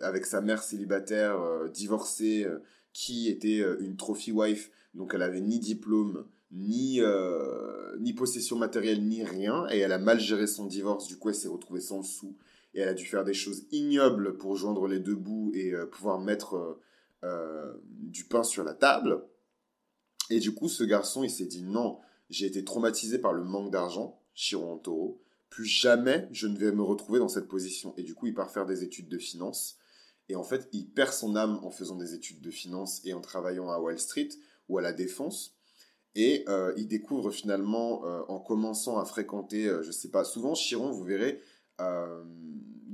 [0.00, 1.36] avec sa mère célibataire,
[1.74, 2.46] divorcée,
[2.92, 9.06] qui était une trophy wife, donc elle avait ni diplôme, ni, euh, ni possession matérielle,
[9.06, 9.66] ni rien.
[9.70, 12.36] Et elle a mal géré son divorce, du coup elle s'est retrouvée sans sous.
[12.74, 15.86] Et elle a dû faire des choses ignobles pour joindre les deux bouts et euh,
[15.86, 16.78] pouvoir mettre
[17.24, 19.24] euh, du pain sur la table.
[20.30, 21.98] Et du coup ce garçon il s'est dit non,
[22.30, 25.22] j'ai été traumatisé par le manque d'argent, Chiron en taureau.
[25.48, 27.94] Plus jamais je ne vais me retrouver dans cette position.
[27.96, 29.78] Et du coup il part faire des études de finance.
[30.28, 33.20] Et en fait, il perd son âme en faisant des études de finance et en
[33.20, 34.30] travaillant à Wall Street
[34.68, 35.55] ou à la défense
[36.16, 40.54] et euh, il découvre finalement, euh, en commençant à fréquenter, euh, je sais pas, souvent
[40.54, 41.40] Chiron, vous verrez,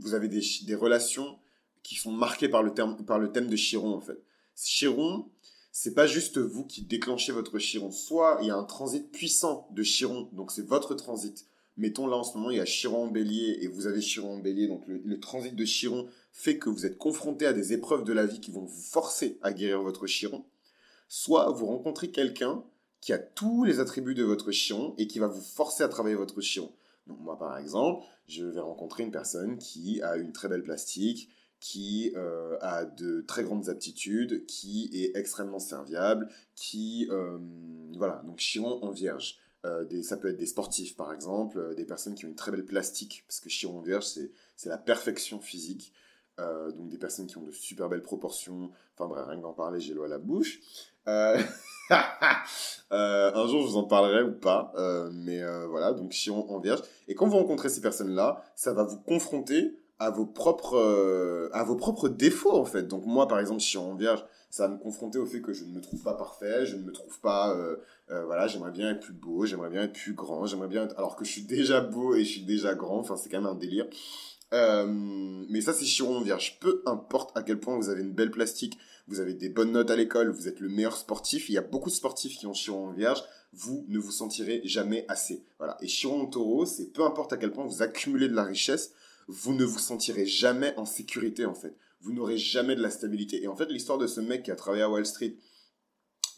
[0.00, 1.38] vous avez des, relations
[1.84, 4.20] qui sont marquées par le, thème de Chiron en fait.
[4.56, 5.30] Chiron,
[5.70, 7.92] c'est pas juste vous qui déclenchez votre Chiron.
[7.92, 11.46] Soit il y a un transit puissant de Chiron, donc c'est votre transit.
[11.76, 14.34] Mettons là en ce moment, il y a Chiron en bélier et vous avez Chiron
[14.34, 18.02] en bélier, donc le transit de Chiron fait que vous êtes confronté à des épreuves
[18.02, 20.44] de la vie qui vont vous forcer à guérir votre Chiron.
[21.06, 22.64] Soit vous rencontrez quelqu'un
[23.02, 26.14] qui a tous les attributs de votre chiron et qui va vous forcer à travailler
[26.14, 26.72] votre chiron.
[27.06, 31.28] Donc moi par exemple, je vais rencontrer une personne qui a une très belle plastique,
[31.58, 37.38] qui euh, a de très grandes aptitudes, qui est extrêmement serviable, qui euh,
[37.98, 39.38] voilà donc chiron en vierge.
[39.64, 42.52] Euh, des, ça peut être des sportifs par exemple, des personnes qui ont une très
[42.52, 45.92] belle plastique parce que chiron en vierge c'est la perfection physique.
[46.38, 48.70] Donc des personnes qui ont de super belles proportions.
[48.96, 50.60] Enfin bref, rien que d'en parler, j'ai l'eau à la bouche.
[51.08, 51.38] Euh,
[52.90, 54.72] un jour, je vous en parlerai ou pas.
[54.76, 56.82] Euh, mais euh, voilà, donc Chiron en vierge.
[57.08, 61.76] Et quand vous rencontrez ces personnes-là, ça va vous confronter à vos propres, à vos
[61.76, 62.82] propres défauts, en fait.
[62.88, 65.64] Donc moi, par exemple, Chiron en vierge, ça va me confronter au fait que je
[65.64, 67.56] ne me trouve pas parfait, je ne me trouve pas...
[68.08, 70.88] voilà, j'aimerais bien être plus beau, j'aimerais bien être plus grand, j'aimerais bien.
[70.96, 73.50] Alors que je suis déjà beau et je suis déjà grand, enfin, c'est quand même
[73.50, 73.86] un délire.
[74.52, 76.58] Mais ça, c'est Chiron vierge.
[76.60, 79.90] Peu importe à quel point vous avez une belle plastique, vous avez des bonnes notes
[79.90, 81.48] à l'école, vous êtes le meilleur sportif.
[81.48, 83.22] Il y a beaucoup de sportifs qui ont Chiron vierge.
[83.52, 85.44] Vous ne vous sentirez jamais assez.
[85.58, 85.76] Voilà.
[85.80, 88.92] Et Chiron taureau, c'est peu importe à quel point vous accumulez de la richesse,
[89.28, 91.74] vous ne vous sentirez jamais en sécurité, en fait.
[92.00, 93.42] Vous n'aurez jamais de la stabilité.
[93.42, 95.36] Et en fait, l'histoire de ce mec qui a travaillé à Wall Street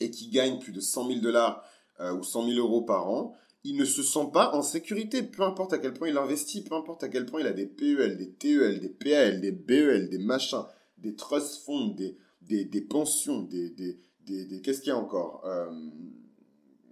[0.01, 1.65] et qui gagne plus de 100 000 dollars
[2.01, 5.43] euh, ou 100 000 euros par an, il ne se sent pas en sécurité, peu
[5.43, 8.19] importe à quel point il investit, peu importe à quel point il a des PEL,
[8.19, 10.65] des TEL, des PAL, des BEL, des machins,
[10.99, 15.43] des trust funds, des, des, des pensions, des, des, des, qu'est-ce qu'il y a encore
[15.47, 15.71] euh,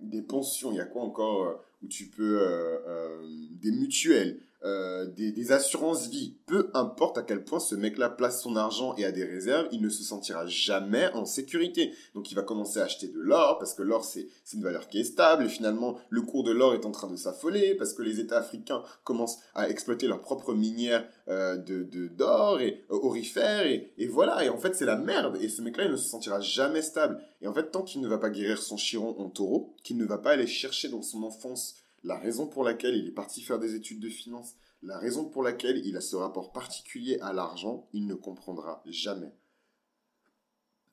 [0.01, 2.39] Des pensions, il y a quoi encore euh, où tu peux...
[2.41, 3.23] Euh,
[3.63, 6.37] des mutuelles, euh, des, assurances vie.
[6.47, 9.83] Peu importe à quel point ce mec-là place son argent et a des réserves, il
[9.83, 11.93] ne se sentira jamais en sécurité.
[12.15, 15.01] Donc il va commencer à acheter de l'or parce que l'or c'est une valeur qui
[15.01, 18.03] est stable et finalement le cours de l'or est en train de s'affoler parce que
[18.03, 23.93] les États africains commencent à exploiter leurs propres minières euh, de d'or et euh, et,
[23.99, 26.41] et voilà et en fait c'est la merde et ce mec-là il ne se sentira
[26.41, 29.75] jamais stable et en fait tant qu'il ne va pas guérir son chiron en taureau,
[29.83, 33.13] qu'il ne va pas aller chercher dans son enfance la raison pour laquelle il est
[33.13, 37.19] parti faire des études de finance, la raison pour laquelle il a ce rapport particulier
[37.21, 39.33] à l'argent, il ne comprendra jamais.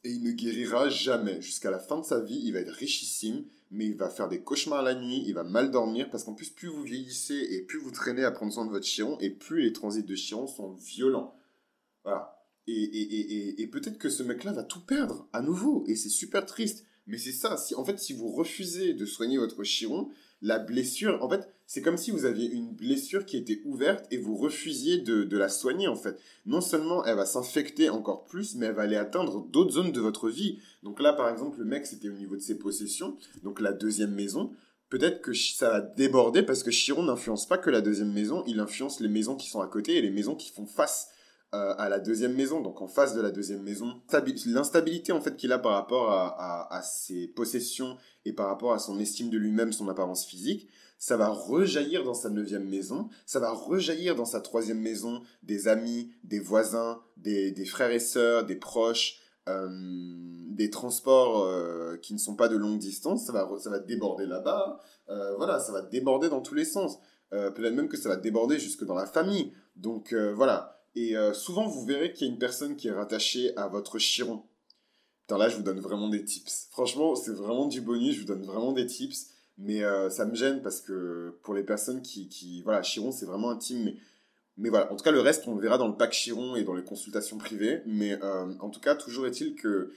[0.03, 1.41] Et il ne guérira jamais.
[1.41, 4.41] Jusqu'à la fin de sa vie, il va être richissime, mais il va faire des
[4.41, 7.79] cauchemars la nuit, il va mal dormir, parce qu'en plus, plus vous vieillissez et plus
[7.79, 10.73] vous traînez à prendre soin de votre chiron, et plus les transits de chiron sont
[10.73, 11.35] violents.
[12.03, 12.45] Voilà.
[12.67, 16.45] Et, et, et peut-être que ce mec-là va tout perdre à nouveau, et c'est super
[16.45, 16.85] triste.
[17.09, 20.09] Mais c'est ça, si, en fait, si vous refusez de soigner votre chiron,
[20.43, 24.17] la blessure, en fait, c'est comme si vous aviez une blessure qui était ouverte et
[24.17, 26.19] vous refusiez de, la soigner, en fait.
[26.45, 29.99] Non seulement elle va s'infecter encore plus, mais elle va aller atteindre d'autres zones de
[29.99, 30.59] votre vie.
[30.83, 34.13] Donc là, par exemple, le mec, c'était au niveau de ses possessions, donc la deuxième
[34.13, 34.51] maison.
[34.89, 38.59] Peut-être que ça va déborder parce que Chiron n'influence pas que la deuxième maison, il
[38.59, 41.09] influence les maisons qui sont à côté et les maisons qui font face
[41.55, 44.03] euh, à la deuxième maison, donc en face de la deuxième maison.
[44.45, 48.99] L'instabilité en fait qu'il a par rapport à, ses possessions et par rapport à son
[48.99, 53.49] estime de lui-même, son apparence physique, ça va rejaillir dans sa neuvième maison, ça va
[53.49, 59.19] rejaillir dans sa troisième maison, des amis, des voisins, des, frères et sœurs, des proches,
[59.47, 59.69] euh,
[60.49, 64.27] des transports euh, qui ne sont pas de longue distance, ça va, ça va déborder
[64.27, 64.79] là-bas,
[65.37, 66.99] voilà, ça va déborder dans tous les sens.
[67.31, 69.51] Peut-être même que ça va déborder jusque dans la famille.
[69.75, 73.55] Donc voilà, et euh, souvent, vous verrez qu'il y a une personne qui est rattachée
[73.57, 74.43] à votre chiron.
[75.21, 76.67] Putain, là, je vous donne vraiment des tips.
[76.71, 79.27] Franchement, c'est vraiment du bonus, je vous donne vraiment des tips.
[79.57, 82.29] Mais euh, ça me gêne parce que pour les personnes qui...
[82.29, 83.93] qui voilà, chiron, c'est vraiment intime.
[84.57, 86.63] Mais, voilà, en tout cas, le reste, on le verra dans le pack chiron et
[86.63, 87.81] dans les consultations privées.
[87.85, 89.89] Mais euh, en tout cas, toujours est-il qu'il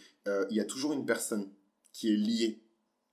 [0.50, 1.48] il y a toujours une personne
[1.92, 2.62] qui est liée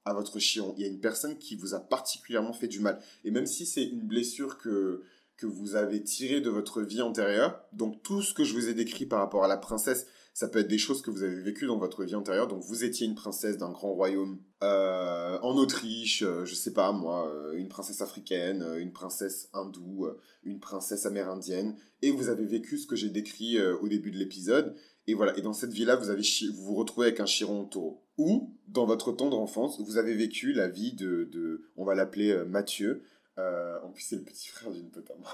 [0.06, 0.74] à votre chiron.
[0.78, 3.00] Il y a une personne qui vous a particulièrement fait du mal.
[3.24, 5.04] Et même si c'est une blessure que
[5.40, 7.64] que vous avez tiré de votre vie antérieure.
[7.72, 10.60] Donc tout ce que je vous ai décrit par rapport à la princesse, ça peut
[10.60, 12.48] être des choses que vous avez vécues dans votre vie antérieure.
[12.48, 16.92] Donc vous étiez une princesse d'un grand royaume euh, en Autriche, euh, je sais pas
[16.92, 20.10] moi, euh, une princesse africaine, une princesse hindoue,
[20.44, 24.76] une princesse amérindienne, et vous avez vécu ce que j'ai décrit au début de l'épisode.
[25.08, 26.22] Et voilà, et dans cette vie-là, vous avez
[26.54, 28.04] vous vous retrouvez avec un chiron taureau.
[28.18, 33.02] Ou, dans votre tendre enfance, vous avez vécu la vie de on va l'appeler Mathieu,
[33.40, 35.32] euh, en plus, c'est le petit frère d'une pote à moi.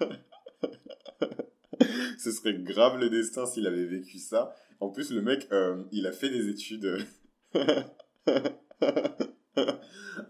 [2.18, 4.54] Ce serait grave le destin s'il avait vécu ça.
[4.80, 7.06] En plus, le mec, euh, il a fait des études.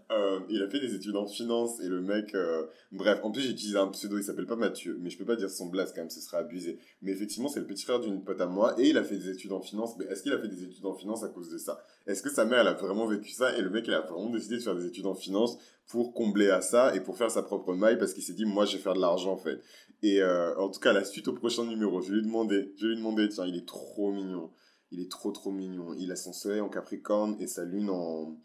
[0.09, 3.41] Euh, il a fait des études en finance et le mec, euh, bref, en plus
[3.41, 5.93] j'ai utilisé un pseudo, il s'appelle pas Mathieu, mais je peux pas dire son blast
[5.93, 6.79] quand même, ce serait abusé.
[7.01, 9.29] Mais effectivement, c'est le petit frère d'une pote à moi et il a fait des
[9.29, 9.97] études en finance.
[9.97, 11.83] Mais est-ce qu'il a fait des études en finance à cause de ça?
[12.07, 14.29] Est-ce que sa mère, elle a vraiment vécu ça et le mec, il a vraiment
[14.29, 15.57] décidé de faire des études en finance
[15.87, 18.65] pour combler à ça et pour faire sa propre maille parce qu'il s'est dit, moi,
[18.65, 19.59] je vais faire de l'argent en fait.
[20.03, 22.87] Et euh, en tout cas, la suite au prochain numéro, je vais lui demander, je
[22.87, 24.51] vais lui demander, tiens, il est trop mignon.
[24.91, 25.93] Il est trop trop mignon.
[25.97, 28.35] Il a son soleil en Capricorne et sa lune en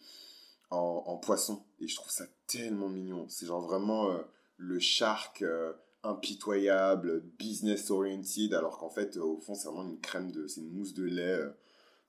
[0.70, 1.62] en, poisson.
[1.80, 3.26] Et je trouve ça tellement mignon.
[3.28, 4.18] C'est genre vraiment euh,
[4.56, 10.30] le shark euh, impitoyable, business oriented, alors qu'en fait, au fond, c'est vraiment une crème
[10.30, 10.46] de.
[10.46, 11.22] C'est une mousse de lait.
[11.22, 11.50] Euh.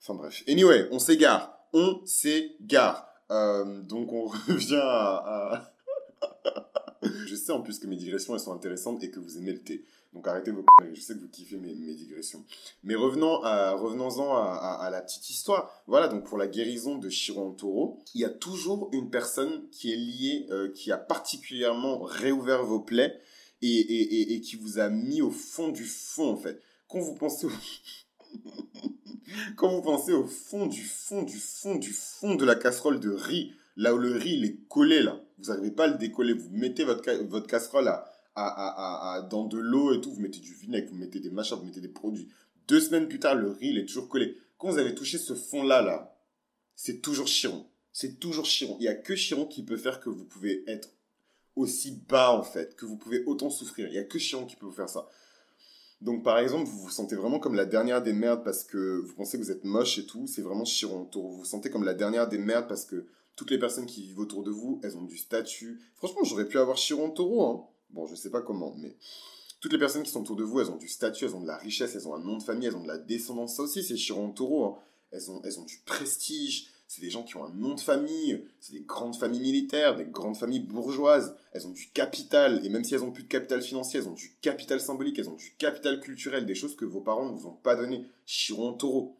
[0.00, 0.42] Enfin bref.
[0.48, 1.58] Anyway, on s'égare.
[1.72, 3.08] On s'égare.
[3.30, 5.72] donc on revient à...
[7.02, 9.60] je sais en plus que mes digressions elles sont intéressantes et que vous aimez le
[9.60, 9.84] thé.
[10.14, 12.44] Donc arrêtez vos je sais que vous kiffez mes, digressions.
[12.82, 15.70] Mais revenons à, revenons-en à, la petite histoire.
[15.86, 19.92] Voilà, donc pour la guérison de Chiron Taureau, il y a toujours une personne qui
[19.92, 23.20] est liée, euh, qui a particulièrement réouvert vos plaies
[23.60, 26.60] et, et, qui vous a mis au fond du fond, en fait.
[26.88, 27.50] Quand vous pensez au...
[29.56, 33.10] Quand vous pensez au fond du fond du fond du fond de la casserole de
[33.10, 36.32] riz, là où le riz il est collé là, vous n'arrivez pas à le décoller,
[36.32, 38.04] vous mettez votre, votre casserole à
[39.30, 41.80] dans de l'eau et tout, vous mettez du vinaigre, vous mettez des machins, vous mettez
[41.80, 42.28] des produits.
[42.68, 44.36] Deux semaines plus tard, le riz, il est toujours collé.
[44.58, 46.16] Quand vous avez touché ce fond-là, là,
[46.74, 47.66] c'est toujours Chiron.
[47.92, 48.76] C'est toujours Chiron.
[48.78, 50.90] Il n'y a que Chiron qui peut faire que vous pouvez être
[51.56, 53.88] aussi bas, en fait, que vous pouvez autant souffrir.
[53.88, 55.08] Il n'y a que Chiron qui peut vous faire ça.
[56.00, 59.14] Donc, par exemple, vous vous sentez vraiment comme la dernière des merdes parce que vous
[59.14, 60.26] pensez que vous êtes moche et tout.
[60.28, 61.08] C'est vraiment Chiron.
[61.12, 63.06] Vous vous sentez comme la dernière des merdes parce que
[63.38, 65.80] toutes les personnes qui vivent autour de vous, elles ont du statut.
[65.94, 67.64] Franchement, j'aurais pu avoir Chiron taureau, hein.
[67.90, 68.96] Bon, je sais pas comment, mais
[69.60, 71.46] toutes les personnes qui sont autour de vous, elles ont du statut, elles ont de
[71.46, 73.54] la richesse, elles ont un nom de famille, elles ont de la descendance.
[73.54, 74.64] Ça aussi, c'est Chiron Taureau.
[74.64, 74.78] Hein.
[75.12, 76.66] Elles, ont, elles ont du prestige.
[76.88, 80.04] c'est des gens qui ont un nom de famille, c'est des grandes familles militaires, des
[80.04, 83.62] grandes familles bourgeoises, elles ont du capital, et même si elles ont plus de capital
[83.62, 87.00] financier, elles ont du capital symbolique, elles ont du capital culturel, des choses que vos
[87.00, 88.04] parents ne vous ont pas donné.
[88.26, 89.14] Chiron taureau.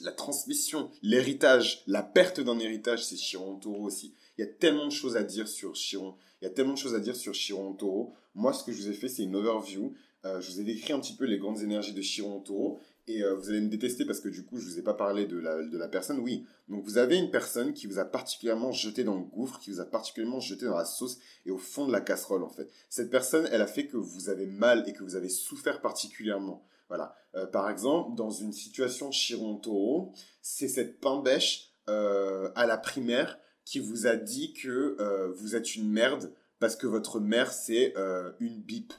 [0.00, 4.14] La transmission, l'héritage, la perte d'un héritage, c'est Chiron taureau aussi.
[4.36, 6.16] Il y a tellement de choses à dire sur Chiron.
[6.40, 8.12] Il y a tellement de choses à dire sur Chiron taureau.
[8.34, 9.94] Moi, ce que je vous ai fait, c'est une overview.
[10.24, 12.78] Euh, je vous ai décrit un petit peu les grandes énergies de Chiron taureau.
[13.08, 15.26] Et euh, vous allez me détester parce que du coup, je vous ai pas parlé
[15.26, 16.18] de la, de la personne.
[16.18, 19.70] Oui, donc vous avez une personne qui vous a particulièrement jeté dans le gouffre, qui
[19.70, 22.68] vous a particulièrement jeté dans la sauce et au fond de la casserole en fait.
[22.88, 26.66] Cette personne, elle a fait que vous avez mal et que vous avez souffert particulièrement.
[26.88, 27.14] Voilà.
[27.34, 33.38] Euh, par exemple, dans une situation Chiron-Taureau, c'est cette pain bêche euh, à la primaire
[33.64, 34.96] qui vous a dit que
[35.36, 37.94] vous êtes une merde parce que votre mère c'est
[38.38, 38.92] une bip.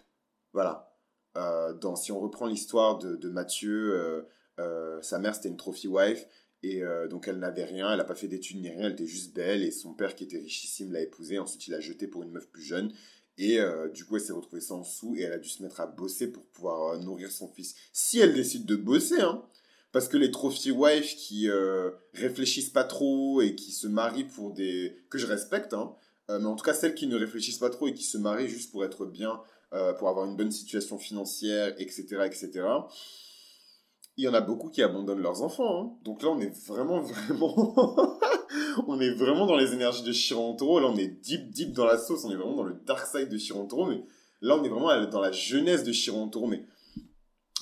[0.51, 0.87] Voilà.
[1.37, 4.21] Euh, dans, si on reprend l'histoire de, Mathieu, euh,
[4.59, 6.25] euh, sa mère c'était une trophy wife,
[6.63, 9.33] et donc elle n'avait rien, elle n'a pas fait d'études ni rien, elle était juste
[9.33, 12.31] belle, et son père qui était richissime l'a épousée, ensuite il l'a jetée pour une
[12.31, 12.91] meuf plus jeune,
[13.37, 13.59] et
[13.93, 16.27] du coup elle s'est retrouvée sans sous, et elle a dû se mettre à bosser
[16.27, 17.75] pour pouvoir nourrir son fils.
[17.93, 19.43] Si elle décide de bosser, hein,
[19.91, 21.47] parce que les trophy wives qui
[22.13, 24.97] réfléchissent pas trop et qui se marient pour des...
[25.09, 25.95] que je respecte, hein,
[26.29, 28.71] mais en tout cas celles qui ne réfléchissent pas trop et qui se marient juste
[28.71, 29.39] pour être bien
[29.73, 32.63] euh, pour avoir une bonne situation financière, etc., etc.
[34.15, 35.81] Il y en a beaucoup qui abandonnent leurs enfants.
[35.81, 35.91] Hein.
[36.05, 38.16] Donc là, on est vraiment, vraiment...
[38.87, 40.79] on est vraiment dans les énergies de Chiron Taureau.
[40.79, 42.23] Là, on est deep, deep dans la sauce.
[42.25, 43.87] On est vraiment dans le dark side de Chiron Taureau.
[43.87, 44.03] Mais
[44.41, 46.47] là, on est vraiment dans la jeunesse de Chiron Taureau.
[46.47, 46.63] Mais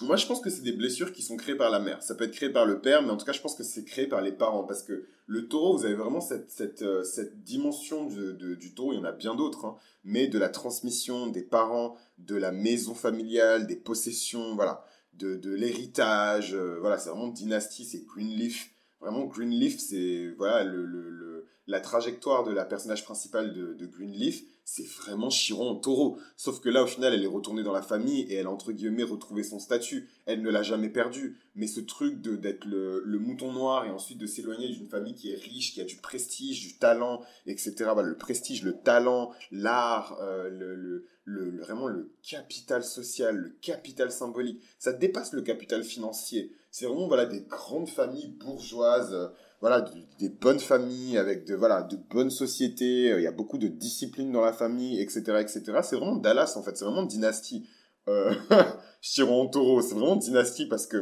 [0.02, 2.04] moi, je pense que c'est des blessures qui sont créées par la mère.
[2.04, 3.86] Ça peut être créé par le père, mais en tout cas, je pense que c'est
[3.86, 4.64] créé par les parents.
[4.64, 8.98] Parce que le taureau, vous avez vraiment cette, cette, euh, cette dimension du taureau, il
[8.98, 12.94] y en a bien d'autres, hein, mais de la transmission des parents, de la maison
[12.94, 16.54] familiale, des possessions, voilà, de, de l'héritage.
[16.54, 18.75] Euh, voilà, c'est vraiment dynastie, c'est Greenleaf.
[19.06, 24.88] Vraiment, Greenleaf, c'est voilà, le, le, la trajectoire de la personnage principal de, Greenleaf c'est
[24.88, 26.18] vraiment Chiron en taureau.
[26.38, 28.72] Sauf que là, au final, elle est retournée dans la famille et elle a, entre
[28.72, 30.10] guillemets, retrouvé son statut.
[30.26, 31.38] Elle ne l'a jamais perdu.
[31.54, 35.32] Mais ce truc de, d'être le, mouton noir et ensuite de s'éloigner d'une famille qui
[35.32, 37.92] est riche, qui a du prestige, du talent, etc.
[38.04, 44.64] le prestige, le talent, l'art, euh, le, le, vraiment le capital social, le capital symbolique.
[44.80, 46.52] Ça dépasse le capital financier.
[46.78, 49.30] C'est vraiment, voilà, des grandes familles bourgeoises, euh,
[49.62, 49.80] voilà,
[50.20, 53.14] des bonnes familles avec de, voilà, de bonnes sociétés.
[53.14, 55.62] Euh, il y a beaucoup de discipline dans la famille, etc., etc.
[55.84, 56.76] C'est vraiment Dallas, en fait.
[56.76, 57.66] C'est vraiment dynastie.
[58.10, 58.34] Euh,
[59.54, 61.02] Taureau, c'est vraiment dynastie parce que,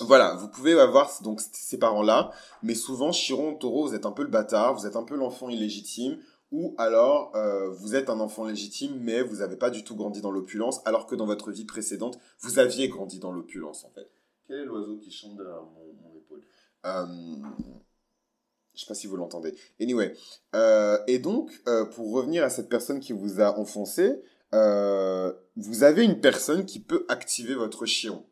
[0.00, 2.32] voilà, vous pouvez avoir donc ces parents-là,
[2.64, 5.48] mais souvent, Chiron Taureau, vous êtes un peu le bâtard, vous êtes un peu l'enfant
[5.48, 6.18] illégitime,
[6.50, 10.20] ou alors euh, vous êtes un enfant légitime, mais vous n'avez pas du tout grandi
[10.20, 14.10] dans l'opulence, alors que dans votre vie précédente, vous aviez grandi dans l'opulence, en fait.
[14.64, 16.42] L'oiseau qui chante derrière mon épaule
[16.84, 17.06] euh,
[18.74, 19.54] je sais pas si vous l'entendez.
[19.80, 20.14] Anyway.
[20.54, 26.04] Euh, et donc, euh, pour revenir à cette personne qui vous a enfoncé, vous avez
[26.04, 28.24] une personne qui peut activer votre chiron.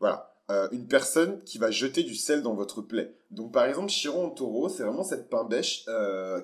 [0.00, 0.32] Voilà.
[0.72, 3.16] une personne qui va jeter du sel dans votre plaie.
[3.30, 5.86] Donc, par exemple, chiron en taureau, c'est vraiment cette pain bêche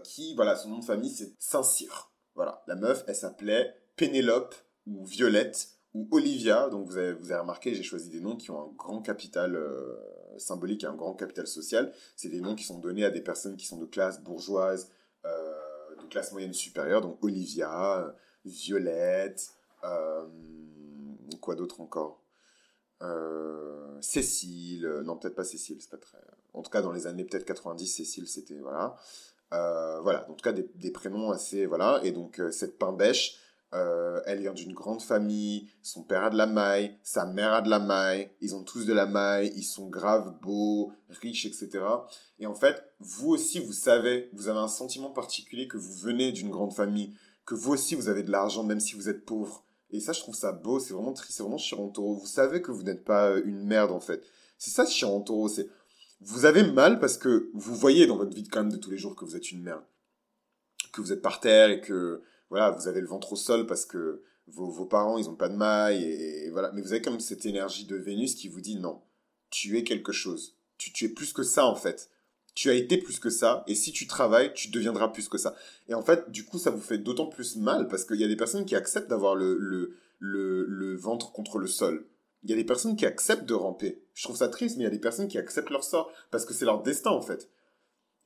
[0.04, 2.10] qui, voilà, son nom de famille, c'est Saint-Cyr.
[2.34, 2.62] Voilà.
[2.66, 4.54] La meuf, elle s'appelait Pénélope
[4.86, 6.68] ou Violette ou Olivia.
[6.68, 9.58] Donc, vous avez, vous avez remarqué, j'ai choisi des noms qui ont un grand capital
[10.38, 11.92] symbolique et un grand capital social.
[12.16, 14.90] C'est des noms qui sont donnés à des personnes qui sont de classe bourgeoise,
[15.24, 19.52] euh, de classe moyenne supérieure, donc Olivia, Violette,
[19.84, 20.26] euh,
[21.40, 22.20] quoi d'autre encore?
[23.02, 26.18] Euh, Cécile, non peut-être pas Cécile, c'est pas très...
[26.54, 28.58] En tout cas dans les années peut-être 90, Cécile c'était...
[28.58, 28.96] Voilà.
[29.50, 31.66] voilà, en tout cas des, des, prénoms assez...
[31.66, 33.38] Voilà, et donc cette pain bêche,
[33.74, 37.62] euh, elle vient d'une grande famille, son père a de la maille, sa mère a
[37.62, 41.84] de la maille, ils ont tous de la maille, ils sont graves, beaux, riches, etc.
[42.38, 46.32] Et en fait, vous aussi, vous savez, vous avez un sentiment particulier que vous venez
[46.32, 47.14] d'une grande famille,
[47.46, 49.64] que vous aussi, vous avez de l'argent, même si vous êtes pauvre.
[49.90, 52.14] Et ça, je trouve ça beau, c'est vraiment triste, c'est vraiment Chiron Taureau.
[52.14, 54.22] Vous savez que vous n'êtes pas euh, une merde, en fait.
[54.58, 55.68] C'est ça, Chiron Taureau, c'est...
[56.20, 58.98] Vous avez mal parce que vous voyez dans votre vie quand même de tous les
[58.98, 59.82] jours que vous êtes une merde.
[60.92, 63.86] Que vous êtes par terre et que voilà, vous avez le ventre au sol parce
[63.86, 66.70] que vos, vos parents, ils n'ont pas de maille, et, voilà.
[66.72, 69.00] Mais vous avez comme cette énergie de Vénus qui vous dit non,
[69.48, 70.58] tu es quelque chose.
[70.76, 72.10] Tu, tu es plus que ça, en fait.
[72.54, 75.54] Tu as été plus que ça, et si tu travailles, tu deviendras plus que ça.
[75.88, 78.28] Et en fait, du coup, ça vous fait d'autant plus mal parce qu'il y a
[78.28, 82.04] des personnes qui acceptent d'avoir le, le, le, le ventre contre le sol.
[82.42, 84.02] Il y a des personnes qui acceptent de ramper.
[84.12, 86.44] Je trouve ça triste, mais il y a des personnes qui acceptent leur sort parce
[86.44, 87.48] que c'est leur destin, en fait.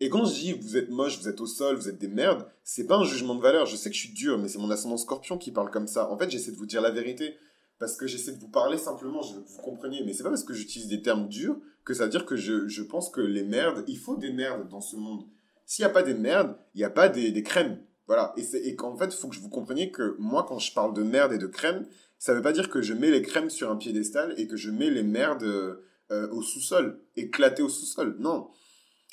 [0.00, 2.46] Et quand je dis vous êtes moche, vous êtes au sol, vous êtes des merdes,
[2.64, 3.66] c'est pas un jugement de valeur.
[3.66, 6.10] Je sais que je suis dur, mais c'est mon ascendant scorpion qui parle comme ça.
[6.10, 7.36] En fait, j'essaie de vous dire la vérité.
[7.78, 10.02] parce que j'essaie de vous parler simplement, je veux que vous compreniez.
[10.04, 12.66] Mais c'est pas parce que j'utilise des termes durs que ça veut dire que je,
[12.68, 15.24] je pense que les merdes, il faut des merdes dans ce monde.
[15.66, 17.80] S'il n'y a pas des merdes, il n'y a pas des, des crèmes.
[18.06, 18.32] Voilà.
[18.36, 20.94] Et, et qu'en fait, il faut que je vous compreniez que moi, quand je parle
[20.94, 21.86] de merde et de crème,
[22.18, 24.70] ça veut pas dire que je mets les crèmes sur un piédestal et que je
[24.70, 28.16] mets les merdes euh, au sous-sol, éclatées au sous-sol.
[28.18, 28.48] Non.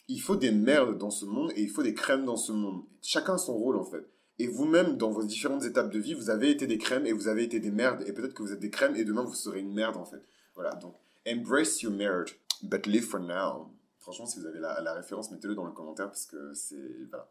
[0.08, 2.84] Il faut des merdes dans ce monde et il faut des crèmes dans ce monde.
[3.01, 4.06] Chacun a son rôle, en fait.
[4.39, 7.28] Et vous-même, dans vos différentes étapes de vie, vous avez été des crèmes et vous
[7.28, 8.04] avez été des merdes.
[8.08, 10.22] Et peut-être que vous êtes des crèmes et demain, vous serez une merde, en fait.
[10.56, 10.76] Voilà.
[10.76, 10.95] Donc,
[11.28, 12.30] embrace your merde,
[12.64, 13.72] but live for now.
[13.99, 17.08] Franchement, si vous avez la, référence, mettez-le dans le commentaire parce que c'est.
[17.10, 17.30] Voilà.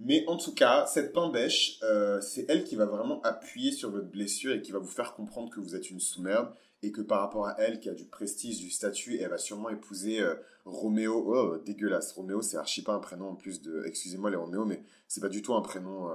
[0.00, 3.90] Mais en tout cas, cette pain bêche, euh, c'est elle qui va vraiment appuyer sur
[3.90, 6.52] votre blessure et qui va vous faire comprendre que vous êtes une sous-merde
[6.84, 9.70] et que par rapport à elle, qui a du prestige, du statut, elle va sûrement
[9.70, 10.34] épouser euh,
[10.66, 11.24] Roméo.
[11.26, 12.12] Oh, dégueulasse.
[12.12, 13.82] Roméo, c'est archi pas un prénom en plus de.
[13.86, 16.12] Excusez-moi les Roméo, mais c'est pas du tout un prénom euh,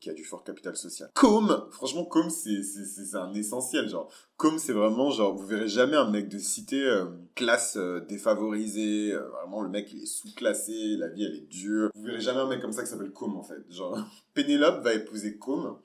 [0.00, 1.08] qui a du fort capital social.
[1.14, 3.88] Com Franchement, Com, c'est un essentiel.
[3.88, 7.06] Genre, Com, c'est vraiment genre, vous verrez jamais un mec de cité euh,
[7.36, 9.12] classe défavorisée.
[9.12, 11.90] vraiment, le mec, il est sous-classé, la vie, elle est dure.
[11.94, 13.64] Vous verrez jamais un mec comme ça qui s'appelle Com, en fait.
[13.70, 13.96] Genre,
[14.34, 15.78] Pénélope va épouser Com.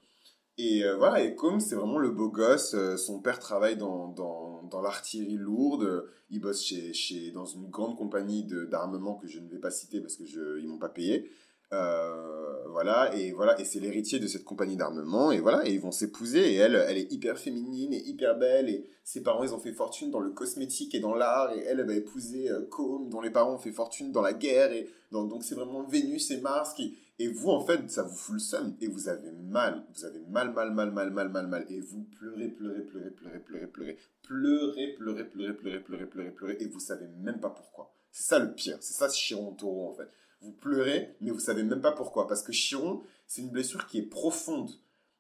[0.59, 4.09] Et euh, voilà, et comme c'est vraiment le beau gosse, euh, son père travaille dans,
[4.09, 9.39] dans, dans l'artillerie lourde, il bosse chez, chez, dans une grande compagnie d'armement que je
[9.39, 11.31] ne vais pas citer parce que je, ils m'ont pas payé.
[11.71, 15.79] Euh, voilà, et voilà, et c'est l'héritier de cette compagnie d'armement, et voilà, et ils
[15.79, 19.55] vont s'épouser, et elle, elle est hyper féminine et hyper belle, et ses parents, ils
[19.55, 23.09] ont fait fortune dans le cosmétique et dans l'art, et elle, elle va épouser Com,
[23.09, 26.29] dont les parents ont fait fortune dans la guerre, et donc, donc c'est vraiment Vénus
[26.29, 28.75] et Mars qui, et vous, en fait, ça vous fout le seum.
[28.81, 29.85] Et vous avez mal.
[29.93, 31.65] Vous avez mal, mal, mal, mal, mal, mal, mal.
[31.69, 33.97] Et vous pleurez, pleurez, pleurez, pleurez, pleurez, pleurez.
[34.23, 36.57] Pleurez, pleurez, pleurez, pleurez, pleurez, pleurez, pleurez.
[36.59, 37.93] Et vous savez même pas pourquoi.
[38.11, 38.77] C'est ça le pire.
[38.81, 40.09] C'est ça Chiron Taureau, en fait.
[40.41, 42.27] Vous pleurez, mais vous savez même pas pourquoi.
[42.27, 44.71] Parce que Chiron, c'est une blessure qui est profonde.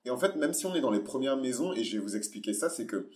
[0.05, 2.15] Et en fait, même si on est dans les premières maisons, et je vais vous
[2.15, 3.07] expliquer ça, c'est que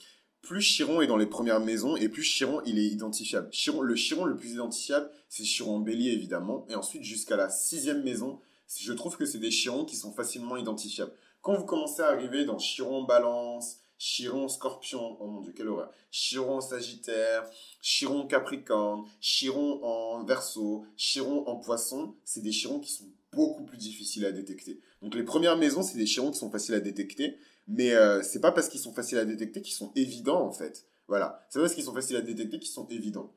[0.41, 3.49] plus Chiron est dans les premières maisons et plus Chiron il est identifiable.
[3.51, 6.65] Chiron, le Chiron le plus identifiable, c'est Chiron Bélier évidemment.
[6.69, 8.39] Et ensuite jusqu'à la sixième maison,
[8.75, 11.13] je trouve que c'est des chirons qui sont facilement identifiables.
[11.41, 15.91] Quand vous commencez à arriver dans chiron balance, chiron scorpion, oh mon dieu, quelle horreur,
[16.11, 17.49] chiron sagittaire,
[17.81, 23.77] chiron capricorne, chiron en verso, chiron en poisson, c'est des chirons qui sont beaucoup plus
[23.77, 24.81] difficiles à détecter.
[25.01, 27.37] Donc les premières maisons, c'est des chirons qui sont faciles à détecter,
[27.67, 30.85] mais euh, c'est pas parce qu'ils sont faciles à détecter qu'ils sont évidents en fait.
[31.07, 33.33] Voilà, c'est parce qu'ils sont faciles à détecter qu'ils sont évidents.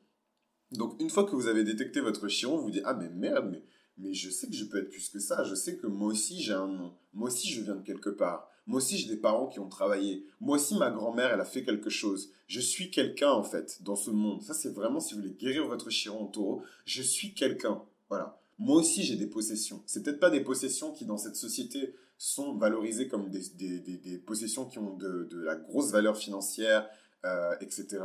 [0.71, 3.49] Donc une fois que vous avez détecté votre chiron, vous vous dites ah mais merde,
[3.51, 3.63] mais
[4.01, 5.43] mais je sais que je peux être plus que ça.
[5.43, 6.93] Je sais que moi aussi j'ai un nom.
[7.13, 8.49] Moi aussi je viens de quelque part.
[8.67, 10.25] Moi aussi j'ai des parents qui ont travaillé.
[10.39, 12.31] Moi aussi ma grand-mère elle a fait quelque chose.
[12.47, 14.41] Je suis quelqu'un en fait dans ce monde.
[14.41, 16.63] Ça c'est vraiment si vous voulez guérir votre chiron taureau.
[16.85, 17.81] Je suis quelqu'un.
[18.09, 18.37] Voilà.
[18.57, 19.81] Moi aussi j'ai des possessions.
[19.85, 24.77] C'est peut-être pas des possessions qui dans cette société sont valorisées comme des, possessions qui
[24.77, 26.87] ont de, de la grosse valeur financière,
[27.23, 27.99] euh, etc.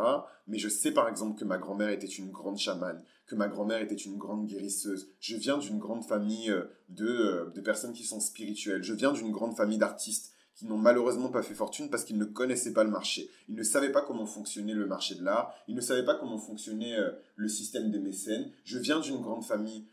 [0.47, 3.80] Mais je sais par exemple que ma grand-mère était une grande chamane, que ma grand-mère
[3.80, 5.08] était une grande guérisseuse.
[5.20, 8.82] Je viens d'une grande famille euh, de, euh, de personnes qui sont spirituelles.
[8.82, 12.24] Je viens d'une grande famille d'artistes qui n'ont malheureusement pas fait fortune parce qu'ils ne
[12.24, 13.28] connaissaient pas le marché.
[13.48, 15.52] Ils ne savaient pas comment fonctionnait le marché de l'art.
[15.68, 16.96] Ils ne savaient pas comment fonctionnait
[17.34, 18.50] le système des mécènes.
[18.64, 19.84] Je viens d'une grande famille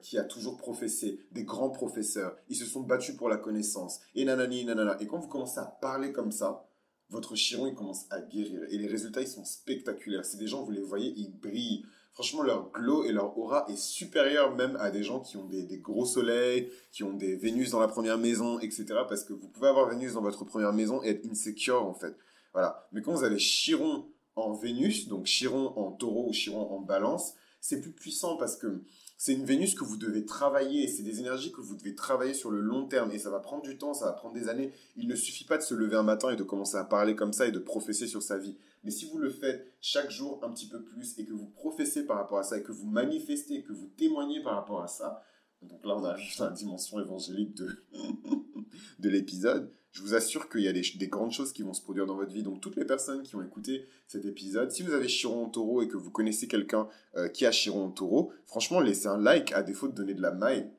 [0.00, 2.34] qui a toujours professé, des grands professeurs.
[2.48, 4.00] Ils se sont battus pour la connaissance.
[4.14, 4.96] Et nanani, nanana.
[5.00, 6.66] Et quand vous commencez à parler comme ça,
[7.10, 8.62] votre chiron, il commence à guérir.
[8.70, 10.24] Et les résultats, ils sont spectaculaires.
[10.24, 11.84] C'est des gens, vous les voyez, ils brillent.
[12.16, 15.66] Franchement, leur glow et leur aura est supérieur même à des gens qui ont des,
[15.76, 18.86] gros soleils, qui ont des Vénus dans la première maison, etc.
[19.06, 22.16] Parce que vous pouvez avoir Vénus dans votre première maison et être insecure, en fait.
[22.54, 22.88] Voilà.
[22.92, 27.34] Mais quand vous avez Chiron en Vénus, donc Chiron en taureau ou Chiron en balance,
[27.60, 28.82] c'est plus puissant parce que
[29.18, 32.50] c'est une Vénus que vous devez travailler, c'est des énergies que vous devez travailler sur
[32.50, 34.72] le long terme et ça va prendre du temps, ça va prendre des années.
[34.96, 37.32] Il ne suffit pas de se lever un matin et de commencer à parler comme
[37.32, 38.56] ça et de professer sur sa vie.
[38.84, 42.04] Mais si vous le faites chaque jour un petit peu plus et que vous professez
[42.04, 45.22] par rapport à ça et que vous manifestez, que vous témoignez par rapport à ça,
[45.62, 47.84] donc là on arrive à la dimension évangélique de,
[48.98, 52.04] de l'épisode, je vous assure qu'il y a des, grandes choses qui vont se produire
[52.04, 52.42] dans votre vie.
[52.42, 55.80] Donc, toutes les personnes qui ont écouté cet épisode, si vous avez Chiron en taureau
[55.80, 56.86] et que vous connaissez quelqu'un
[57.16, 60.20] euh, qui a Chiron en taureau, franchement, laissez un like à défaut de donner de
[60.20, 60.70] la maille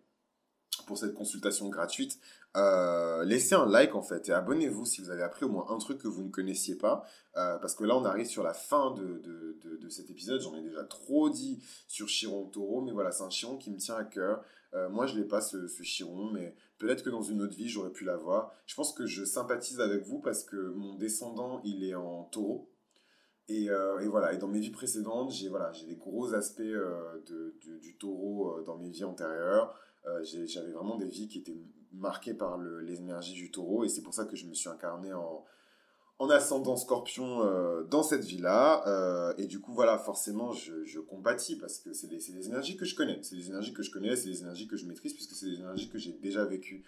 [0.85, 2.19] pour cette consultation gratuite.
[2.55, 5.77] Euh, laissez un like en fait et abonnez-vous si vous avez appris au moins un
[5.79, 7.03] truc que vous ne connaissiez pas.
[7.37, 10.41] Euh, parce que là, on arrive sur la fin de, cet épisode.
[10.41, 13.77] J'en ai déjà trop dit sur Chiron taureau, mais voilà, c'est un Chiron qui me
[13.77, 14.43] tient à cœur.
[14.91, 18.03] Moi, je n'ai pas ce, chiron, mais peut-être que dans une autre vie, j'aurais pu
[18.03, 18.51] l'avoir.
[18.65, 22.69] Je pense que je sympathise avec vous parce que mon descendant, il est en taureau.
[23.49, 27.21] Et, euh, et voilà, et dans mes vies précédentes, j'ai voilà, des gros aspects euh,
[27.27, 29.73] de, du taureau dans mes vies antérieures.
[30.23, 31.57] J'avais vraiment des vies qui étaient
[31.91, 32.57] marquées par
[32.87, 35.43] énergies du taureau, et c'est pour ça que je me suis incarné en,
[36.19, 38.83] en ascendant scorpion euh, dans cette vie-là.
[38.87, 42.75] Euh, et du coup, voilà, forcément, je, je compatis parce que c'est des, des, énergies
[42.75, 43.19] que je connais.
[43.21, 45.57] C'est des énergies que je connais, c'est des énergies que je maîtrise puisque c'est des
[45.57, 46.83] énergies que j'ai déjà vécues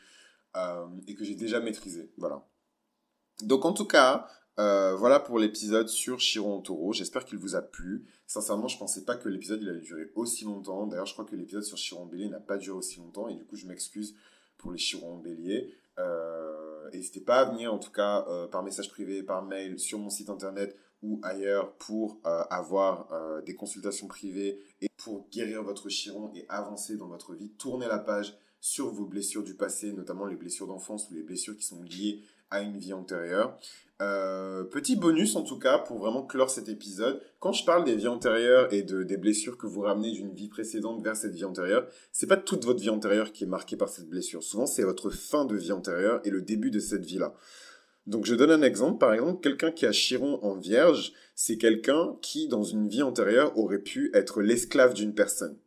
[0.57, 2.11] euh, et que j'ai déjà maîtrisées.
[2.17, 2.47] Voilà.
[3.43, 4.27] Donc, en tout cas,
[4.57, 6.91] voilà pour l'épisode sur Chiron en taureau.
[6.91, 8.05] J'espère qu'il vous a plu.
[8.27, 10.85] Sincèrement, je pensais pas que l'épisode il allait durer aussi longtemps.
[10.85, 13.29] D'ailleurs, je crois que l'épisode sur Chiron bélier n'a pas duré aussi longtemps.
[13.29, 14.15] Et du coup, je m'excuse
[14.59, 15.73] pour les Chirons en bélier.
[15.99, 19.99] Euh, n'hésitez pas à venir, en tout cas, euh, par message privé, par mail, sur
[19.99, 23.07] mon site internet ou ailleurs pour euh, avoir
[23.45, 27.49] des consultations privées et pour guérir votre chiron et avancer dans votre vie.
[27.57, 31.55] Tournez la page sur vos blessures du passé, notamment les blessures d'enfance ou les blessures
[31.55, 32.21] qui sont liées
[32.51, 33.57] à une vie antérieure.
[34.01, 37.21] Euh, petit bonus en tout cas pour vraiment clore cet épisode.
[37.39, 40.47] Quand je parle des vies antérieures et de, des blessures que vous ramenez d'une vie
[40.47, 43.89] précédente vers cette vie antérieure, c'est pas toute votre vie antérieure qui est marquée par
[43.89, 44.41] cette blessure.
[44.41, 47.33] Souvent c'est votre fin de vie antérieure et le début de cette vie-là.
[48.07, 48.99] Donc je donne un exemple.
[48.99, 53.57] Par exemple, quelqu'un qui a Chiron en vierge, c'est quelqu'un qui dans une vie antérieure
[53.57, 55.57] aurait pu être l'esclave d'une personne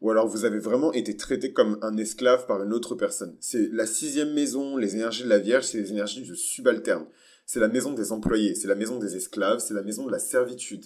[0.00, 3.36] ou alors vous avez vraiment été traité comme un esclave par une autre personne.
[3.40, 7.06] C'est la sixième maison, les énergies de la Vierge, c'est les énergies de subalterne
[7.46, 10.18] c'est la maison des employés, c'est la maison des esclaves, c'est la maison de la
[10.18, 10.84] servitude.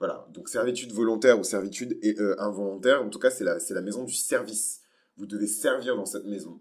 [0.00, 4.02] Voilà, donc servitude volontaire ou servitude euh, involontaire, en tout cas c'est la, la maison
[4.02, 4.80] du service.
[5.16, 6.60] Vous devez servir dans cette maison.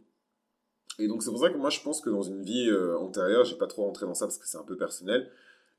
[1.00, 3.44] Et donc c'est pour ça que moi je pense que dans une vie euh, antérieure,
[3.44, 5.28] j'ai pas trop rentré dans ça parce que c'est un peu personnel,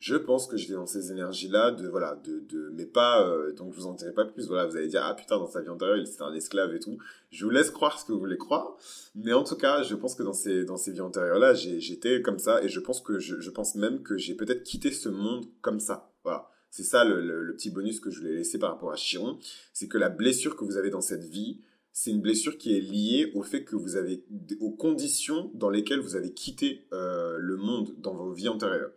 [0.03, 3.72] je pense que j'étais dans ces énergies-là, de voilà, de, de mais pas, euh, donc
[3.72, 4.48] je vous en dirai pas plus.
[4.48, 6.80] Voilà, vous allez dire ah putain dans sa vie antérieure il c'était un esclave et
[6.80, 6.98] tout.
[7.30, 8.76] Je vous laisse croire ce que vous voulez croire,
[9.14, 12.40] mais en tout cas je pense que dans ces dans ces vies antérieures-là j'étais comme
[12.40, 15.46] ça et je pense que je, je pense même que j'ai peut-être quitté ce monde
[15.61, 16.12] comme ça.
[16.24, 16.50] Voilà.
[16.68, 19.38] C'est ça le, le, petit bonus que je voulais laisser par rapport à Chiron,
[19.72, 21.61] c'est que la blessure que vous avez dans cette vie,
[21.92, 24.24] c'est une blessure qui est liée au fait que vous avez
[24.59, 28.90] aux conditions dans lesquelles vous avez quitté euh, le monde dans vos vies antérieures.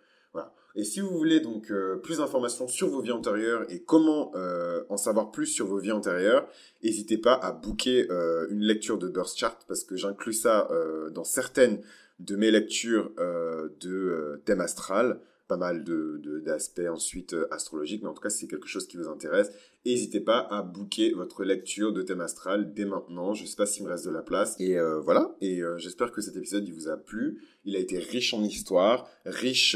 [0.75, 4.83] Et si vous voulez donc euh, plus d'informations sur vos vies antérieures et comment euh,
[4.89, 6.47] en savoir plus sur vos vies antérieures,
[6.83, 10.69] n'hésitez pas à booker euh, une lecture de Birth Chart parce que j'inclus ça
[11.11, 11.81] dans certaines
[12.19, 18.13] de mes lectures de thème astral pas mal de, d'aspects ensuite euh, astrologiques, mais en
[18.13, 19.51] tout cas, si c'est quelque chose qui vous intéresse,
[19.85, 23.33] n'hésitez pas à booker votre lecture de thème astral dès maintenant.
[23.33, 24.55] Je sais pas s'il me reste de la place.
[24.59, 25.35] Et euh, voilà.
[25.41, 27.43] Et euh, j'espère que cet épisode il vous a plu.
[27.63, 29.75] Il a été riche en histoire, riche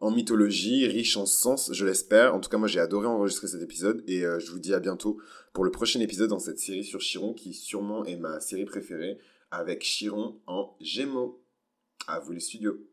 [0.00, 2.34] en mythologie, riche en sens, je l'espère.
[2.34, 5.18] En tout cas, moi, j'ai adoré enregistrer cet épisode et je vous dis à bientôt
[5.52, 9.18] pour le prochain épisode dans cette série sur Chiron, qui sûrement est ma série préférée,
[9.50, 11.42] avec Chiron en Gémeaux.
[12.06, 12.88] À vous les studios.